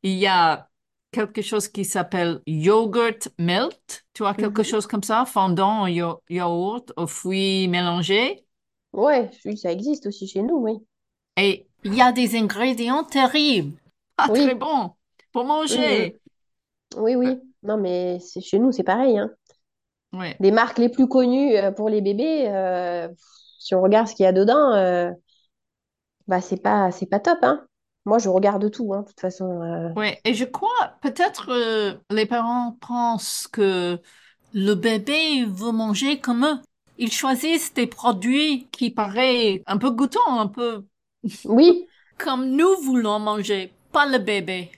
[0.03, 0.69] il y a
[1.11, 4.05] quelque chose qui s'appelle yogurt melt.
[4.13, 4.65] Tu vois, quelque Mhm.
[4.65, 8.45] chose comme ça, fondant au yo- yaourt aux fruits mélangés.
[8.93, 10.79] Ouais, oui, ça existe aussi chez nous, oui.
[11.37, 13.77] Et il y a des ingrédients terribles,
[14.15, 14.55] pas très Oui.
[14.55, 14.95] bons
[15.33, 16.19] pour manger.
[16.97, 17.39] Oui, oui.
[17.63, 19.31] Non, mais c'est chez nous, c'est pareil, hein.
[20.13, 23.07] Ouais, Les marques les plus connues euh, pour les bébés, euh,
[23.59, 25.11] si on regarde ce qu'il y a dedans, euh,
[26.27, 27.65] bah c'est pas c'est pas top, hein.
[28.05, 29.61] Moi, je regarde tout, hein, de toute façon.
[29.61, 29.89] euh.
[29.95, 30.19] ouais.
[30.25, 30.69] Et je crois,
[31.01, 33.99] peut-être euh, les parents pensent que
[34.53, 36.61] le bébé veut manger comme eux.
[36.99, 40.85] Ils choisissent des produits qui paraissent un peu goûtants, un peu
[41.45, 44.71] Oui, comme nous voulons manger, pas le bébé.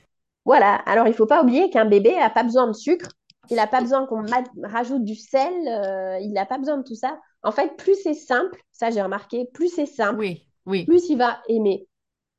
[0.45, 0.75] voilà.
[0.85, 3.09] Alors, il faut pas oublier qu'un bébé a pas besoin de sucre.
[3.49, 4.25] Il n'a pas besoin qu'on
[4.63, 5.53] rajoute du sel.
[5.67, 7.19] euh, il n'a pas besoin de tout ça.
[7.43, 11.17] En fait, plus c'est simple, ça j'ai remarqué, plus c'est simple, Oui, oui, plus il
[11.17, 11.87] va aimer.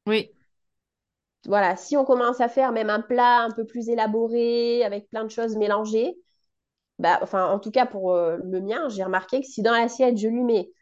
[0.07, 0.35] oui,
[1.47, 5.25] Voilà, si on commence à faire même un plat un peu plus élaboré, avec plein
[5.25, 6.17] de choses mélangées,
[6.99, 10.19] bah, enfin, en tout cas pour euh, le mien, j'ai remarqué que si dans l'assiette,
[10.19, 10.73] je lui mets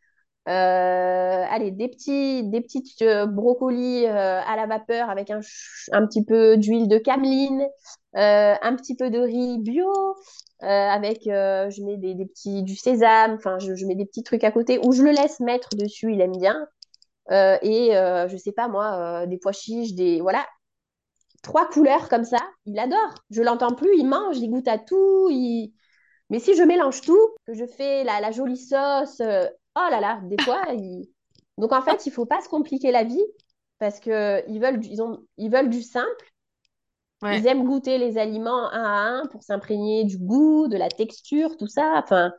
[0.48, 5.40] euh, allez, des petits, des petites euh, brocolis euh, à la vapeur avec un,
[5.92, 7.68] un petit peu d'huile de cameline,
[8.14, 9.88] un petit peu de riz bio,
[10.60, 14.44] avec, je mets des, des petits, du sésame, enfin, je, je mets des petits trucs
[14.44, 16.66] à côté, ou je le laisse mettre dessus, il aime bien.
[17.30, 20.44] Et je sais pas moi, des pois chiches, des voilà,
[21.42, 23.14] trois couleurs comme ça, il adore.
[23.30, 25.28] Je l'entends plus, il mange, il goûte à tout.
[25.30, 25.72] Il...
[26.30, 29.22] Mais si je mélange tout, que je fais la, la jolie sauce,
[29.76, 31.08] oh là là, des fois, il...
[31.58, 33.22] donc en fait, il faut pas se compliquer la vie
[33.78, 36.32] parce que ils veulent, du- ils ont, ils veulent du simple.
[37.28, 41.56] Ils aiment goûter les aliments un à un pour s'imprégner du goût, de la texture,
[41.56, 41.94] tout ça.
[42.02, 42.32] Enfin,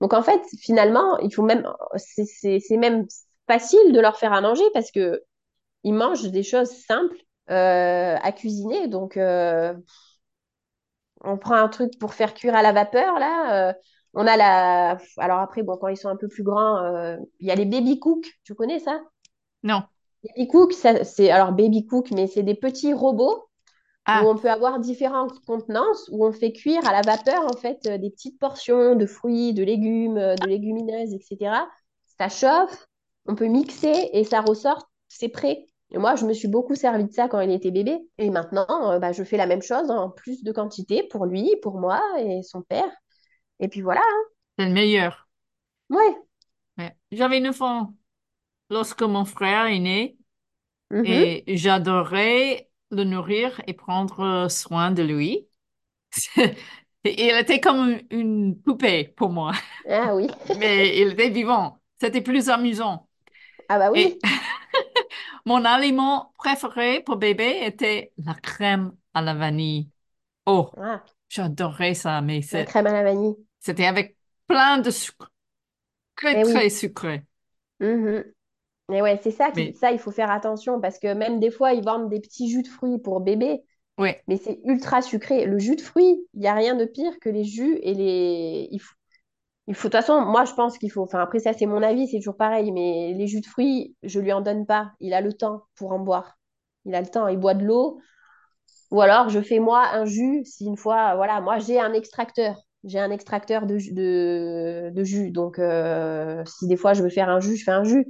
[0.00, 1.66] donc en fait, finalement, il faut même,
[1.96, 3.06] c'est même
[3.48, 5.22] facile de leur faire à manger parce que
[5.84, 7.16] ils mangent des choses simples
[7.50, 8.88] euh, à cuisiner.
[8.88, 9.74] Donc, euh,
[11.22, 13.70] on prend un truc pour faire cuire à la vapeur, là.
[13.70, 13.72] euh,
[14.14, 14.98] on a la.
[15.18, 17.64] Alors après, bon, quand ils sont un peu plus grands, euh, il y a les
[17.66, 18.24] baby cook.
[18.44, 19.00] Tu connais ça?
[19.62, 19.88] Non.
[20.22, 23.48] Baby cook, c'est alors baby cook, mais c'est des petits robots
[24.12, 27.56] où Ah, on peut avoir différentes contenances, où on fait cuire à la vapeur, en
[27.56, 31.68] fait, euh, des petites portions de fruits, de légumes, euh, de légumineuses, etc.
[32.18, 32.86] Ça chauffe,
[33.26, 35.66] on peut mixer et ça ressort, c'est prêt.
[35.90, 37.98] Et moi, je me suis beaucoup servi de ça quand il était bébé.
[38.18, 41.78] Et maintenant, bah, je fais la même chose en plus de quantité pour lui, pour
[41.78, 42.90] moi et son père.
[43.64, 44.02] Et puis voilà.
[44.58, 45.28] c'est le meilleur.
[45.90, 46.14] Ouais.
[46.78, 46.96] Ouais.
[47.12, 47.90] J'avais une fois,
[48.70, 50.18] lorsque mon frère est né,
[50.90, 51.04] Mhm.
[51.06, 55.48] et j'adorais le nourrir et prendre soin de lui.
[57.04, 59.52] Il était comme une poupée pour moi,
[59.88, 60.28] Ah oui.
[60.58, 61.80] mais il était vivant.
[62.00, 63.08] C'était plus amusant.
[63.68, 64.18] Ah bah Et oui.
[65.46, 69.90] mon aliment préféré pour bébé était la crème à la vanille.
[70.46, 73.36] Oh, Ah, j'adorais ça, mais la c'est- crème à la vanille.
[73.64, 75.32] C'était avec plein de sucre,
[76.16, 76.70] très, Eh très oui.
[76.70, 77.24] sucré.
[77.80, 78.24] Mhm.
[78.92, 81.50] Et ouais, c'est ça qui, Mais ça, il faut faire attention parce que même des
[81.50, 83.62] fois, ils vendent des petits jus de fruits pour bébé.
[83.98, 85.46] oui, Mais c'est ultra sucré.
[85.46, 88.68] Le jus de fruits, il n'y a rien de pire que les jus et les.
[88.72, 88.94] Il faut,
[89.68, 89.88] il faut...
[89.88, 91.02] De toute façon, moi, je pense qu'il faut.
[91.04, 92.72] Enfin, après, ça, c'est mon avis, c'est toujours pareil.
[92.72, 94.92] Mais les jus de fruits, je lui en donne pas.
[95.00, 96.38] Il a le temps pour en boire.
[96.86, 97.28] Il a le temps.
[97.28, 98.00] Il boit de l'eau.
[98.92, 100.44] Ou alors, je fais moi un jus.
[100.46, 102.56] Si une fois, voilà, moi, j'ai un extracteur.
[102.84, 105.30] J'ai un extracteur de, jus- de, de jus.
[105.30, 108.06] Donc, euh, si des fois, je veux faire un jus, je fais un jus.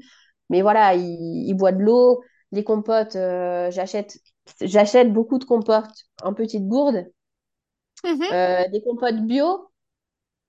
[0.50, 1.04] Mais voilà, il,
[1.48, 2.22] il boit de l'eau.
[2.52, 4.18] Les compotes, euh, j'achète,
[4.60, 7.06] j'achète beaucoup de compotes en petites gourdes.
[8.04, 8.32] Mhm.
[8.32, 9.70] Euh, des compotes bio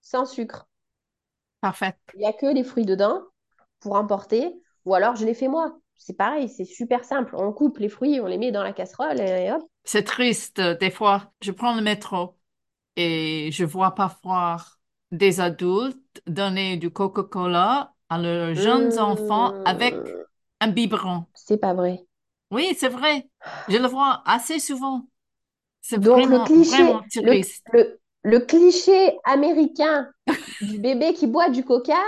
[0.02, 0.68] sans sucre.
[1.62, 1.96] Parfait.
[2.16, 3.22] Il n'y a que les fruits dedans
[3.80, 4.52] pour emporter,
[4.86, 5.78] ou alors je les fais moi.
[5.98, 7.36] C'est pareil, c'est super simple.
[7.36, 9.62] On coupe les fruits, on les met dans la casserole et hop.
[9.84, 12.38] C'est triste, des fois, je prends le métro
[12.96, 14.58] et je vois parfois
[15.12, 20.26] des adultes donner du Coca-Cola à leurs jeunes enfants avec Hum,
[20.62, 21.28] un biberon.
[21.34, 22.06] c'est pas vrai.
[22.52, 23.30] Oui, c'est vrai.
[23.68, 25.10] Je le vois assez souvent.
[25.82, 27.68] C'est Donc le vraiment, cliché, vraiment le, triste.
[27.74, 30.10] le, le cliché américain
[30.62, 32.02] du bébé qui boit du coca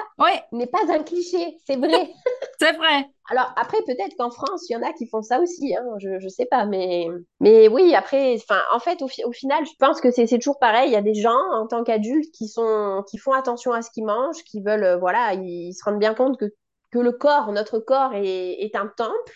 [0.51, 2.11] n'est pas un cliché, c'est vrai.
[2.59, 3.05] c'est vrai.
[3.29, 6.09] Alors après, peut-être qu'en France, il y en a qui font ça aussi, hein, je
[6.09, 7.05] ne sais pas, mais,
[7.39, 8.37] mais oui, après,
[8.73, 10.89] en fait, au, fi- au final, je pense que c'est toujours pareil.
[10.89, 13.91] Il y a des gens, en tant qu'adultes, qui sont, qui font attention à ce
[13.91, 16.45] qu'ils mangent, qui veulent, euh, voilà, ils, se rendent bien compte que,
[16.91, 19.33] que le corps, notre corps est, est un temple,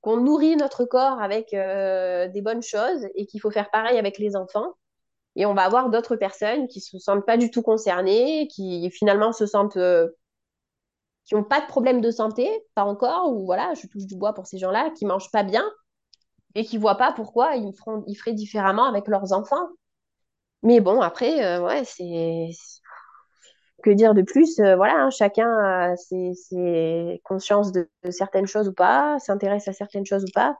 [0.00, 4.18] qu'on nourrit notre corps avec euh, des bonnes choses et qu'il faut faire pareil avec
[4.18, 4.74] les enfants.
[5.36, 9.32] Et on va avoir d'autres personnes qui se sentent pas du tout concernées, qui finalement
[9.32, 10.08] se sentent euh,
[11.24, 14.34] qui n'ont pas de problème de santé, pas encore, ou voilà, je touche du bois
[14.34, 15.64] pour ces gens-là, qui mangent pas bien,
[16.54, 19.68] et qui voient pas pourquoi ils, feront, ils feraient différemment avec leurs enfants.
[20.62, 22.50] Mais bon, après, euh, ouais, c'est
[23.82, 28.72] que dire de plus euh, Voilà, hein, chacun a ses, consciences de, certaines choses ou
[28.72, 30.56] pas, s'intéresse à certaines choses ou pas.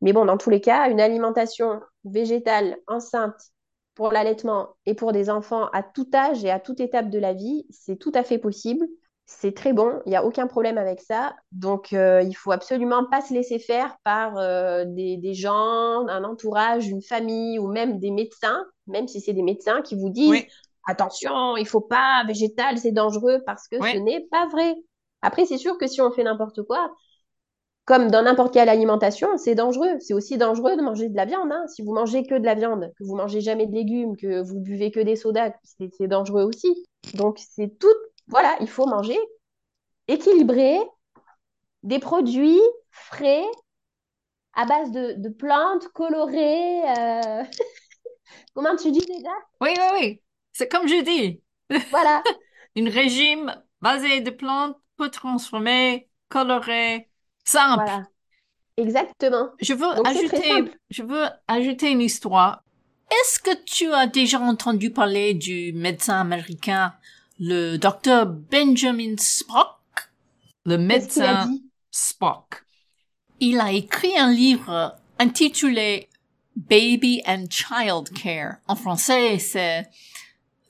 [0.00, 3.53] Mais bon, dans tous les cas, une alimentation végétale enceinte
[3.94, 7.32] pour l'allaitement et pour des enfants à tout âge et à toute étape de la
[7.32, 8.86] vie, c'est tout à fait possible.
[9.26, 11.34] C'est très bon, il n'y a aucun problème avec ça.
[11.50, 16.24] Donc, euh, il faut absolument pas se laisser faire par euh, des, des, gens, un
[16.24, 20.30] entourage, une famille ou même des médecins, même si c'est des médecins qui vous disent
[20.30, 20.46] oui.
[20.86, 23.92] attention, il faut pas végétal, c'est dangereux parce que oui.
[23.94, 24.74] ce n'est pas vrai.
[25.22, 26.92] Après, c'est sûr que si on fait n'importe quoi,
[27.84, 29.98] comme dans n'importe quelle alimentation, c'est dangereux.
[30.00, 31.52] C'est aussi dangereux de manger de la viande.
[31.52, 31.66] Hein.
[31.68, 34.60] Si vous mangez que de la viande, que vous mangez jamais de légumes, que vous
[34.60, 36.86] buvez que des sodas, c'est dangereux aussi.
[37.14, 37.86] Donc, c'est tout.
[38.28, 39.18] Voilà, il faut manger
[40.08, 40.78] équilibré,
[41.82, 43.44] des produits frais,
[44.54, 46.82] à base de, de plantes colorées.
[46.98, 47.44] Euh...
[48.54, 49.30] Comment tu dis déjà?
[49.60, 50.22] Oui, oui, oui.
[50.52, 51.42] C'est comme je dis.
[51.90, 52.22] Voilà.
[52.76, 57.10] Un régime basé de plantes peu transformées, colorées,
[57.44, 57.84] simple.
[57.84, 58.06] Voilà.
[58.76, 59.50] Exactement.
[59.60, 62.62] Je veux, Donc, ajouter, je veux ajouter une histoire.
[63.10, 66.94] Est-ce que tu as déjà entendu parler du médecin américain,
[67.38, 69.78] le docteur Benjamin Spock?
[70.64, 71.50] Le médecin
[71.90, 72.64] Spock.
[73.38, 76.08] Il a écrit un livre intitulé
[76.56, 78.56] Baby and Child Care.
[78.66, 79.86] En français, c'est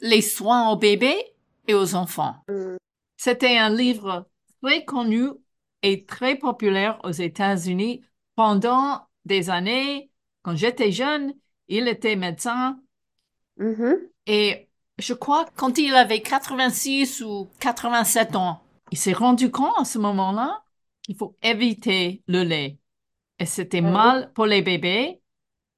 [0.01, 1.33] Les soins aux bébés
[1.67, 2.37] et aux enfants.
[2.49, 2.77] Mm.
[3.17, 4.27] C'était un livre
[4.63, 5.31] très connu
[5.85, 8.03] et très populaire aux États-Unis
[8.37, 10.11] pendant des années.
[10.43, 11.35] Quand j'étais jeune,
[11.69, 12.81] il était médecin.
[13.59, 13.97] Mm -hmm.
[14.27, 14.69] Et
[14.99, 19.99] je crois quand il avait 86 ou 87 ans, il s'est rendu compte à ce
[19.99, 20.65] moment-là
[21.03, 22.79] qu'il faut éviter le lait.
[23.39, 25.21] Et c'était Ah mal pour les bébés.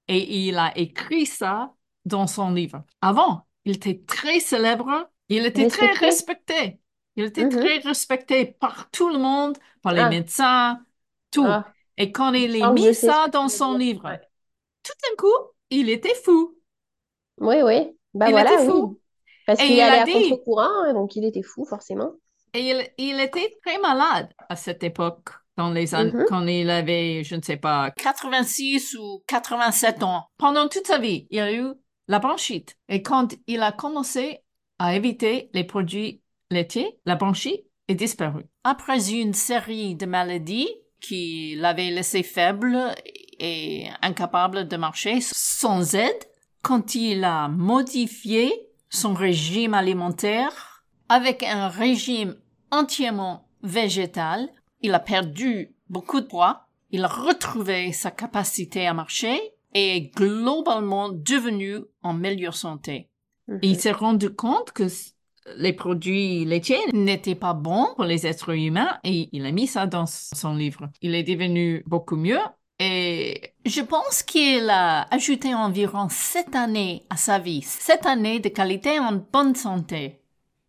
[0.09, 2.85] Et il a écrit ça dans son livre.
[3.01, 5.11] Avant, il était très célèbre.
[5.29, 6.79] Il était très Respecté.
[7.16, 7.50] Il était Mhm.
[7.50, 10.09] très respecté par tout le monde, par les Ah.
[10.09, 10.81] médecins,
[11.31, 11.44] tout.
[11.46, 11.66] Ah.
[11.96, 14.20] Et quand il a que mis ça dans son livre, Ouais.
[14.83, 16.57] tout d'un coup, il était fou.
[17.40, 17.96] Oui, oui.
[18.14, 18.68] Bah Il voilà, était oui.
[18.68, 19.00] fou.
[19.46, 22.12] Parce Et qu'il il est allé a à contre-courant, hein, donc il était fou, forcément.
[22.55, 26.24] et il, il était très malade à cette époque, dans les an- Mhm.
[26.29, 30.29] quand il avait, je ne sais pas, 86 ou 87 ans.
[30.38, 31.66] Pendant toute sa vie, il a eu
[32.09, 32.76] la bronchite.
[32.88, 34.40] Et quand il a commencé
[34.79, 38.47] à éviter les produits laitiers, la bronchite est disparue.
[38.65, 40.69] Après une série de maladies
[41.01, 42.95] qui l'avaient laissé faible
[43.39, 46.25] et incapable de marcher sans aide,
[46.63, 48.53] quand il a modifié
[48.91, 52.37] son régime alimentaire avec un régime
[52.71, 54.49] entièrement végétal,
[54.83, 59.39] il a perdu beaucoup de poids, il a retrouvé sa capacité à marcher
[59.75, 63.11] et est globalement devenu en meilleure santé.
[63.49, 63.59] Mhm.
[63.63, 64.89] Il s'est rendu compte que
[65.57, 69.87] les produits laitiers n'étaient pas bons pour les êtres humains et il a mis ça
[69.87, 70.91] dans son livre.
[71.03, 72.39] Il est devenu beaucoup mieux
[72.79, 78.49] et je pense qu'il a ajouté environ sept années à sa vie, sept années de
[78.51, 80.21] qualité en bonne santé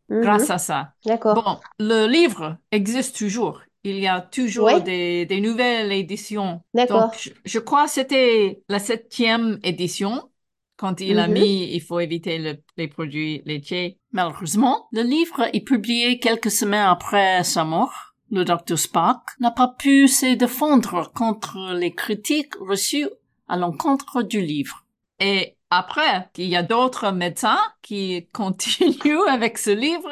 [0.10, 0.22] Mhm.
[0.22, 0.94] grâce à ça.
[1.06, 1.36] D'accord.
[1.36, 3.62] Bon, le livre existe toujours.
[3.84, 4.82] Il y a toujours Ouais.
[4.82, 6.62] des, des nouvelles éditions.
[6.74, 7.04] D'accord.
[7.04, 10.30] Donc, je, je crois que c'était la septième édition
[10.78, 11.34] quand il a Mhm.
[11.34, 14.00] mis il faut éviter le- les produits laitiers.
[14.12, 18.13] Malheureusement, le livre est publié quelques semaines après sa mort.
[18.32, 18.78] Le Dr.
[18.78, 23.10] Spock n'a pas pu se défendre contre les critiques reçues
[23.48, 24.86] à l'encontre du livre.
[25.20, 30.10] Et après, il y a d'autres médecins qui continuent avec ce livre.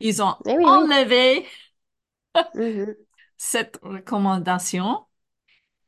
[0.00, 0.64] Ils ont Eh oui.
[0.64, 1.46] enlevé
[2.54, 2.94] Mhm.
[3.36, 5.04] cette recommandation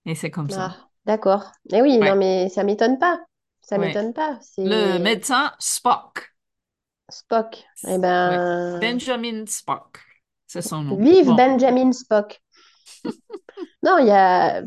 [0.07, 0.77] et c'est comme ça.
[0.79, 1.45] Ah, d'accord.
[1.73, 2.11] Eh oui, Ouais.
[2.11, 3.21] non, mais ça m'étonne pas.
[3.70, 3.87] Ça Ouais.
[3.87, 4.38] m'étonne pas.
[4.59, 6.35] Le médecin Spock,
[7.09, 7.64] Spock.
[7.85, 7.98] Eh ouais.
[7.98, 9.98] ben, Benjamin Spock,
[10.46, 10.96] c'est son nom.
[10.96, 12.40] vive Bon, Benjamin Spock.
[13.83, 14.62] Non, il y a.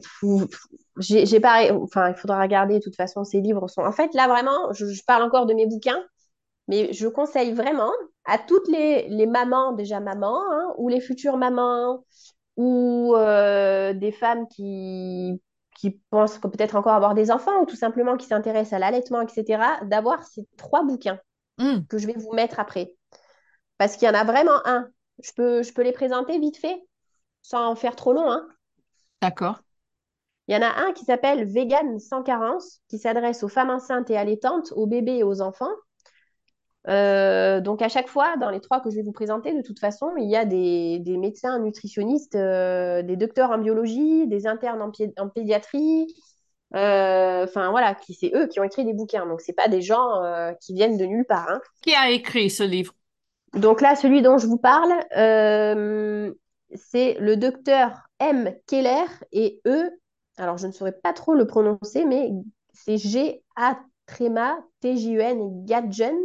[1.00, 1.72] J'ai j'ai pas.
[1.74, 2.76] Enfin, il faudra regarder.
[2.80, 3.82] De toute façon, ces livres sont.
[3.84, 6.04] En fait, là, vraiment, je, je parle encore de mes bouquins,
[6.68, 7.92] mais je conseille vraiment
[8.26, 12.06] à toutes les, les mamans, déjà mamans, hein, ou les futures mamans,
[12.58, 15.42] ou euh, des femmes qui,
[15.76, 19.22] qui pensent que peut-être encore avoir des enfants, ou tout simplement qui s'intéressent à l'allaitement,
[19.22, 21.20] etc., d'avoir ces trois bouquins
[21.58, 22.94] Hmm, que je vais vous mettre après.
[23.78, 24.90] Parce qu'il y en a vraiment un.
[25.24, 26.82] Je peux, je peux les présenter vite fait,
[27.44, 28.48] sans en faire trop long, hein.
[29.22, 29.64] d'accord.
[30.48, 34.10] Il y en a un qui s'appelle Vegan sans carence, qui s'adresse aux femmes enceintes
[34.10, 35.74] et allaitantes, aux bébés et aux enfants.
[36.90, 39.80] Euh, donc à chaque fois, dans les trois que je vais vous présenter, de toute
[39.80, 44.82] façon, il y a des, des médecins nutritionnistes, euh, des docteurs en biologie, des internes
[44.82, 46.08] en, pédiatrie,
[46.76, 49.26] Euh, Enfin voilà, c'est eux qui ont écrit des bouquins.
[49.26, 50.10] Donc c'est pas des gens
[50.60, 51.50] qui viennent de nulle part.
[51.50, 51.62] hein.
[51.82, 52.94] Qui a écrit ce livre?
[53.54, 54.92] Donc là, celui dont je vous parle,
[56.76, 58.54] c'est le docteur M.
[58.68, 59.90] Keller et E.
[60.38, 62.32] Alors je ne saurais pas trop le prononcer, mais
[62.74, 66.16] c'est G-A tréma T-J-U-N et Gadgen.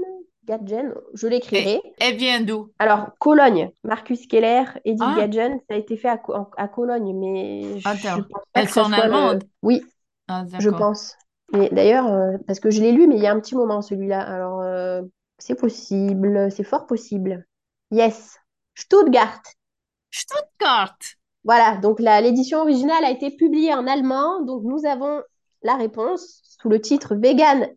[0.49, 1.80] Gadgen, je Et l'écrirai.
[2.01, 2.72] elle vient d'où?
[2.78, 7.86] Alors, Cologne, Marcus Keller, Edith Ah, Gadgen, ça a été fait à, Cologne, mais je
[7.88, 8.24] attends.
[8.55, 9.38] Elles sont le...
[9.62, 9.82] Oui,
[10.26, 11.16] Ah, je pense.
[11.53, 13.82] Mais d'ailleurs, euh, parce que je l'ai lu, mais il y a un petit moment,
[13.82, 14.20] celui-là.
[14.20, 15.03] Alors, euh,
[15.38, 17.46] c'est possible, c'est fort possible.
[17.90, 18.38] Yes.
[18.74, 19.42] Stuttgart.
[20.11, 20.96] Stuttgart.
[21.44, 25.22] Voilà, donc l'édition originale a été publiée en allemand, donc nous avons
[25.62, 27.68] la réponse sous le titre Vegan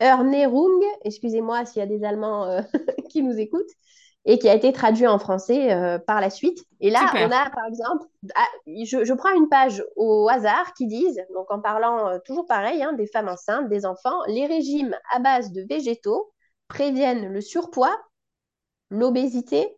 [0.00, 2.62] Ernährung, excusez-moi s'il y a des Allemands euh,
[3.10, 3.70] qui nous écoutent,
[4.24, 6.64] et qui a été traduit en français euh, par la suite.
[6.80, 10.86] Et là, on a par exemple, ah, je, je prends une page au hasard qui
[10.86, 14.94] disent, donc en parlant euh, toujours pareil, hein, des femmes enceintes, des enfants, les régimes
[15.12, 16.32] à base de végétaux
[16.68, 17.96] préviennent le surpoids,
[18.90, 19.76] l'obésité,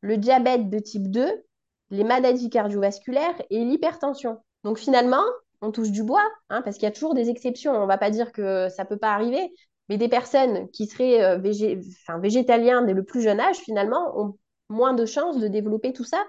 [0.00, 1.44] le diabète de type 2,
[1.90, 4.38] les maladies cardiovasculaires et l'hypertension.
[4.64, 5.24] Donc finalement,
[5.62, 7.72] on touche du bois, hein, parce qu'il y a toujours des exceptions.
[7.72, 9.52] On ne va pas dire que ça ne peut pas arriver,
[9.88, 14.18] mais des personnes qui seraient euh, végé enfin, végétaliens dès le plus jeune âge, finalement,
[14.20, 14.38] ont
[14.68, 16.22] moins de chances de développer tout ça.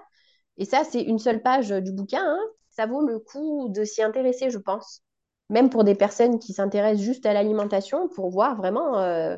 [0.56, 2.22] Et ça, c'est une seule page du bouquin.
[2.24, 2.40] hein.
[2.70, 5.02] Ça vaut le coup de s'y intéresser, je pense.
[5.50, 9.36] Même pour des personnes qui s'intéressent juste à l'alimentation, pour voir vraiment euh,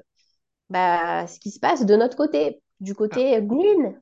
[0.70, 4.00] bah, ce qui se passe de notre côté, du Ah, côté green,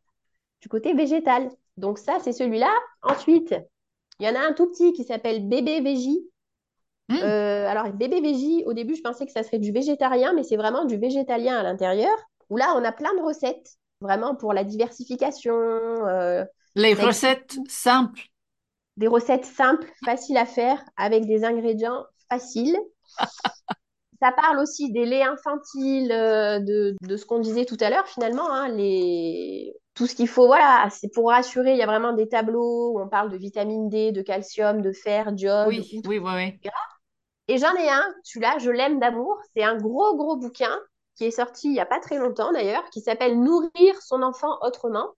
[0.61, 1.51] du côté végétal.
[1.77, 2.73] Donc ça, c'est celui-là.
[3.03, 3.55] Ensuite,
[4.21, 6.29] il y en a un tout petit qui s'appelle Bébé Végie.
[7.09, 10.43] hmm, Euh, alors, Bébé Végie, au début, je pensais que ça serait du végétarien, mais
[10.45, 12.17] c'est vraiment du végétalien à l'intérieur,
[12.51, 15.55] où là, on a plein de recettes, vraiment pour la diversification.
[15.55, 16.45] euh,
[16.75, 18.23] Les recettes simples.
[18.97, 22.79] des recettes simples, faciles à faire, avec des ingrédients faciles.
[24.21, 28.07] Ça parle aussi des laits infantiles, euh, de, de ce qu'on disait tout à l'heure,
[28.09, 29.75] finalement, hein, les...
[29.99, 33.01] tout ce qu'il faut, voilà, c'est pour rassurer, il y a vraiment des tableaux où
[33.01, 36.61] on parle de vitamine D, de calcium, de fer, d'iode, Oui, oui, oui.
[37.49, 40.79] Et j'en ai un, celui-là, je l'aime d'amour, c'est un gros, gros bouquin
[41.17, 44.57] qui est sorti il n'y a pas très longtemps d'ailleurs, qui s'appelle Nourrir son enfant
[44.63, 45.09] autrement.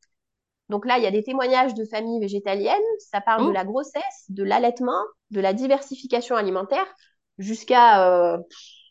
[0.71, 3.65] Donc là, il y a des témoignages de familles végétaliennes, ça parle de Oh, la
[3.65, 6.87] grossesse, de l'allaitement, de la diversification alimentaire,
[7.37, 8.39] jusqu'à euh,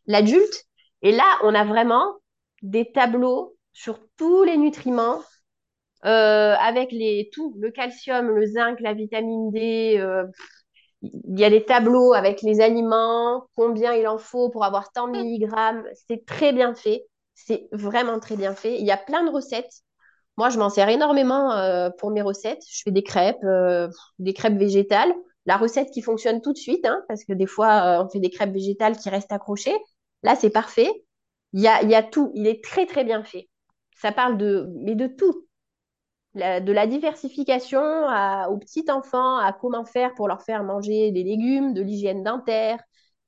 [0.05, 0.65] l'adulte.
[1.01, 2.15] Et là, on a vraiment
[2.61, 5.23] des tableaux sur tous les nutriments,
[6.05, 9.97] euh, avec les, tout, le calcium, le zinc, la vitamine D.
[9.99, 10.25] euh,
[11.01, 15.07] il y a des tableaux avec les aliments, combien il en faut pour avoir tant
[15.07, 15.83] de milligrammes.
[16.07, 17.05] C'est très bien fait.
[17.35, 18.77] C'est vraiment très bien fait.
[18.77, 19.81] Il y a plein de recettes.
[20.37, 22.61] Moi, je m'en sers énormément euh, pour mes recettes.
[22.69, 23.87] Je fais des crêpes, euh,
[24.19, 25.13] des crêpes végétales.
[25.45, 28.19] La recette qui fonctionne tout de suite, hein, parce que des fois, euh, on fait
[28.19, 29.75] des crêpes végétales qui restent accrochées.
[30.23, 30.89] Là, c'est parfait.
[31.53, 32.31] Il y a, il y a tout.
[32.35, 33.49] Il est très, très bien fait.
[33.95, 35.45] Ça parle de, mais de tout.
[36.35, 41.23] De la diversification à- aux petits enfants, à comment faire pour leur faire manger des
[41.23, 42.79] légumes, de l'hygiène dentaire,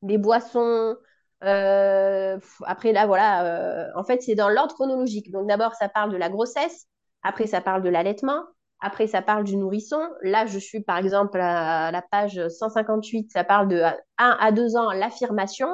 [0.03, 0.95] des boissons.
[1.43, 3.87] Euh, après, là, voilà.
[3.87, 5.31] euh, en fait, c'est dans l'ordre chronologique.
[5.31, 6.85] Donc, d'abord, ça parle de la grossesse.
[7.23, 8.43] Après, ça parle de l'allaitement.
[8.81, 9.99] Après, ça parle du nourrisson.
[10.21, 13.31] Là, je suis, par exemple, à la page 158.
[13.31, 13.81] Ça parle de
[14.19, 15.67] 1 à 2 ans, l'affirmation.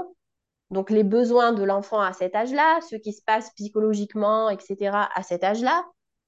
[0.71, 5.23] Donc, les besoins de l'enfant à cet âge-là, ce qui se passe psychologiquement, etc., à
[5.23, 5.83] cet âge-là.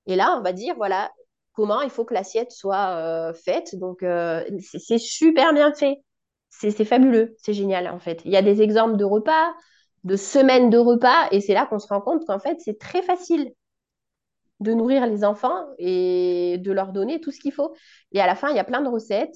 [0.09, 1.11] Et là, on va dire, voilà,
[1.53, 3.75] comment il faut que l'assiette soit euh, faite.
[3.75, 5.97] Donc, euh, c'est super bien fait.
[6.49, 8.21] C'est fabuleux, c'est génial, en fait.
[8.25, 9.53] Il y a des exemples de repas,
[10.03, 13.03] de semaines de repas, et c'est là qu'on se rend compte qu'en fait, c'est très
[13.03, 13.53] facile
[14.59, 17.75] de nourrir les enfants et de leur donner tout ce qu'il faut.
[18.11, 19.35] Et à la fin, il y a plein de recettes,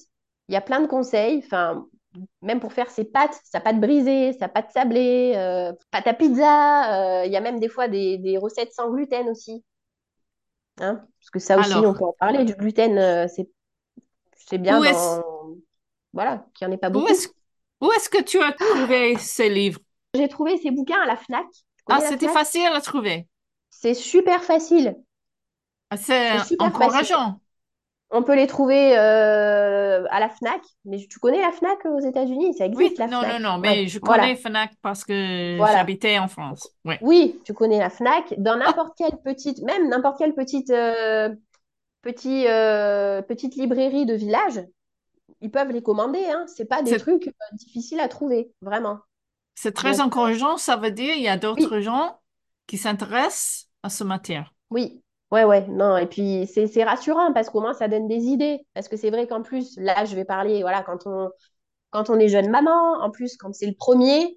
[0.50, 1.38] il y a plein de conseils.
[1.46, 1.86] Enfin,
[2.42, 7.26] même pour faire ses pâtes, sa pâte brisée, sa pâte sablée, euh, pâte à pizza.
[7.26, 9.64] il y a même des fois des recettes sans gluten aussi.
[10.80, 12.44] Hein, parce que ça aussi, on peut en parler.
[12.46, 13.50] Du gluten, euh, c'est,
[14.36, 15.22] c'est bien où dans...
[16.14, 17.08] Voilà, qu'il n'y en ait pas où beaucoup.
[17.08, 17.28] est-ce,
[17.82, 19.80] où est-ce que tu as trouvé ces livres?
[20.16, 21.46] J'ai trouvé ces bouquins à la FNAC.
[21.90, 22.34] Ah, c'était FNAC?
[22.34, 23.28] facile à trouver.
[23.70, 24.96] C'est super facile.
[25.90, 27.16] Ah, C'est C'est super facile.
[28.16, 30.62] On peut les trouver euh, à la FNAC.
[30.86, 32.54] Mais tu connais la FNAC aux États-Unis?
[32.54, 33.42] Ça Oui, existe, la non, non, FNAC.
[33.42, 34.24] non, Ouais, mais je voilà.
[34.24, 35.74] connais Fnac parce que Voilà.
[35.80, 36.70] j'habitais en France.
[36.86, 36.96] Oui.
[37.02, 38.36] Oui, tu connais la FNAC.
[38.38, 41.34] Dans n'importe quelle petite, même n'importe quelle petite, euh,
[42.02, 44.62] petit, euh, petite librairie de village,
[45.42, 46.26] ils peuvent les commander.
[46.26, 46.46] Hein.
[46.48, 49.00] C'est pas des trucs euh, difficiles à trouver, vraiment.
[49.56, 50.58] c'est très Donc, encourageant.
[50.58, 52.20] Ça veut dire il y a d'autres oui, gens
[52.68, 54.54] qui s'intéressent à ce matière.
[54.70, 55.03] oui.
[55.34, 55.98] Ouais, ouais, non.
[55.98, 58.60] Et puis, c'est rassurant parce qu'au moins, ça donne des idées.
[58.76, 61.32] Parce que c'est vrai qu'en plus, là, je vais parler, voilà, quand on,
[61.92, 64.36] quand on est jeune maman, en plus, quand c'est le premier,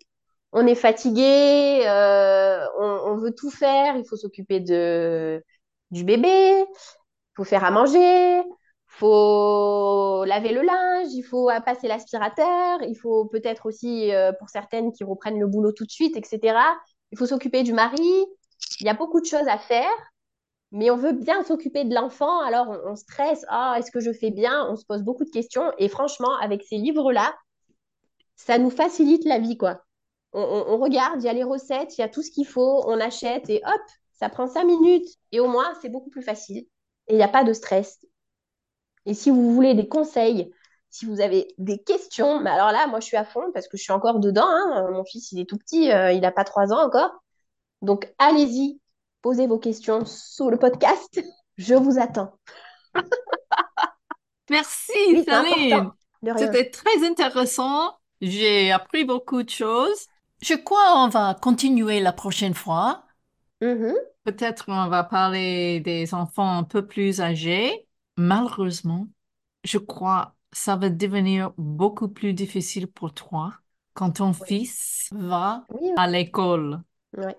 [0.53, 5.45] on est fatigué, euh, on, veut tout faire, il faut s'occuper de,
[5.91, 6.29] du bébé,
[6.61, 6.67] il
[7.37, 8.43] faut faire à manger,
[8.87, 14.93] faut laver le linge, il faut passer l'aspirateur, il faut peut-être aussi, euh, pour certaines
[14.93, 16.59] qui reprennent le boulot tout de suite, etc.,
[17.13, 18.27] il faut s'occuper du mari.
[18.81, 19.91] Il y a beaucoup de choses à faire,
[20.73, 24.31] mais on veut bien s'occuper de l'enfant, alors on, stresse, ah, est-ce que je fais
[24.31, 24.67] bien?
[24.71, 27.35] On se pose beaucoup de questions, et franchement, avec ces livres-là,
[28.37, 29.83] ça nous facilite la vie, quoi.
[30.33, 33.01] On, regarde, il y a les recettes, il y a tout ce qu'il faut, on
[33.01, 33.81] achète, et hop,
[34.13, 36.67] ça prend cinq minutes, et au moins, c'est beaucoup plus facile,
[37.07, 38.05] et il n'y a pas de stress.
[39.07, 40.53] Et si vous voulez des conseils,
[40.91, 43.77] si vous avez des questions, mais alors là, moi, je suis à fond parce que
[43.77, 44.47] je suis encore dedans.
[44.47, 44.91] hein.
[44.91, 47.11] Mon fils, il est tout petit, euh, il n'a pas trois ans encore.
[47.83, 48.81] Donc, allez-y,
[49.27, 51.21] posez vos questions sous le podcast.
[51.57, 52.39] Je vous attends.
[54.51, 55.93] Merci, Oui, rien.
[56.37, 57.97] C'était très intéressant.
[58.21, 60.07] J'ai appris beaucoup de choses.
[60.43, 63.03] Je crois qu'on va continuer la prochaine fois.
[63.61, 63.95] Mhm.
[64.23, 67.89] Peut-être on va parler des enfants un peu plus âgés.
[68.17, 69.09] Malheureusement,
[69.65, 73.55] je crois ça va devenir beaucoup plus difficile pour toi
[73.95, 76.81] quand ton fils va Oui, à l'école
[77.17, 77.37] ouais.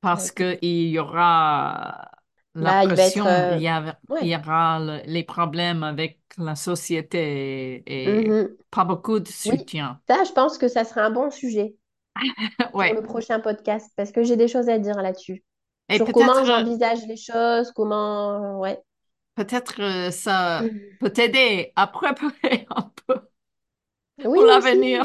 [0.00, 0.58] Parce Ouais.
[0.60, 2.10] qu'il y aura
[2.54, 3.20] la il va être.
[3.20, 4.28] pression, euh, il y a- il Ouais.
[4.28, 8.56] y aura le- les problèmes avec la société et, et Mhm.
[8.70, 10.00] pas beaucoup de Oui, soutien.
[10.08, 11.76] ça, je pense que ça sera un bon sujet
[12.72, 15.44] pour le prochain podcast parce que j'ai des choses à dire là-dessus.
[15.88, 18.58] Et Sur comment peut-être, j'envisage les choses, comment.
[18.60, 18.82] Ouais.
[19.34, 20.62] peut-être euh, ça
[21.00, 23.20] peut t'aider à préparer un peu
[24.24, 25.04] Oui, pour l'avenir.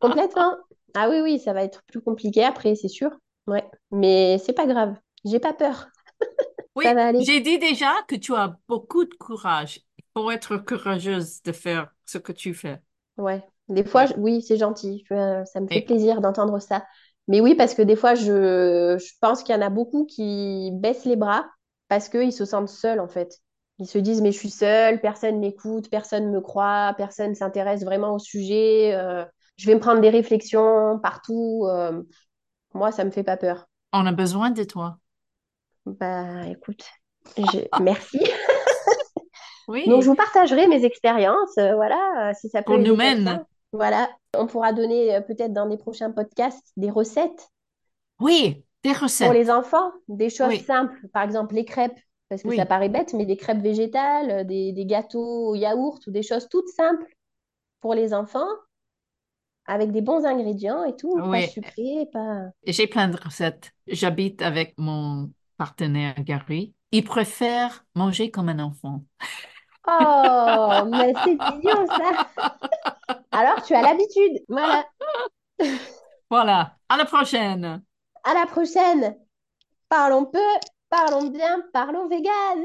[0.00, 0.56] Complètement.
[0.94, 3.10] Ah oui, oui, ça va être plus compliqué après, c'est sûr.
[3.46, 3.64] Ouais.
[3.90, 4.96] Mais c'est pas grave.
[5.24, 5.88] J'ai pas peur.
[6.76, 7.24] Oui, Ça va aller.
[7.24, 9.80] j'ai dit déjà que tu as beaucoup de courage.
[9.98, 12.80] Il faut être courageuse de faire ce que tu fais.
[13.16, 13.42] Ouais.
[13.68, 15.04] Des fois, je- oui, c'est gentil.
[15.10, 16.84] Je- Ça me fait Et plaisir d'entendre ça.
[17.28, 20.70] Mais oui, parce que des fois, je, je pense qu'il y en a beaucoup qui
[20.74, 21.46] baissent les bras
[21.88, 23.38] parce qu'ils se sentent seuls, en fait.
[23.78, 28.14] Ils se disent, mais je suis seule, personne m'écoute, personne me croit, personne s'intéresse vraiment
[28.14, 28.92] au sujet.
[28.94, 29.24] euh,
[29.56, 31.64] je vais me prendre des réflexions partout.
[31.68, 32.02] euh,
[32.74, 33.66] moi, ça me fait pas peur.
[33.92, 34.98] on a besoin de toi.
[35.86, 36.84] Bah, écoute,
[37.36, 37.60] je...
[37.78, 38.18] merci.
[39.86, 42.96] Donc, je Oui, vous partagerai mes expériences, euh, voilà, euh, si ça peut pour aider
[42.96, 43.24] nous-mêmes.
[43.24, 43.46] quelqu'un.
[43.72, 47.48] Voilà, on pourra donner euh, peut-être dans des prochains podcasts des recettes
[48.20, 49.32] Oui, des pour recettes.
[49.32, 51.98] les enfants, des choses Oui, simples, par exemple les crêpes,
[52.28, 56.04] parce que ça oui, paraît bête, mais des crêpes végétales, des, des gâteaux au yaourt
[56.06, 57.06] ou des choses toutes simples
[57.80, 58.48] pour les enfants,
[59.66, 62.46] avec des bons ingrédients et tout, pas sucré, pas...
[62.66, 63.72] J'ai plein de recettes.
[63.86, 66.74] J'habite avec mon partenaire Gary.
[66.90, 69.04] Il préfère manger comme un enfant.
[69.88, 72.28] Oh, mais c'est mignon ça!
[73.30, 74.42] Alors, tu as l'habitude.
[74.48, 74.84] Voilà,
[76.30, 77.82] Voilà, à la prochaine.
[78.24, 79.16] à la prochaine!
[79.88, 80.38] Parlons peu,
[80.88, 82.64] parlons bien, parlons vegan.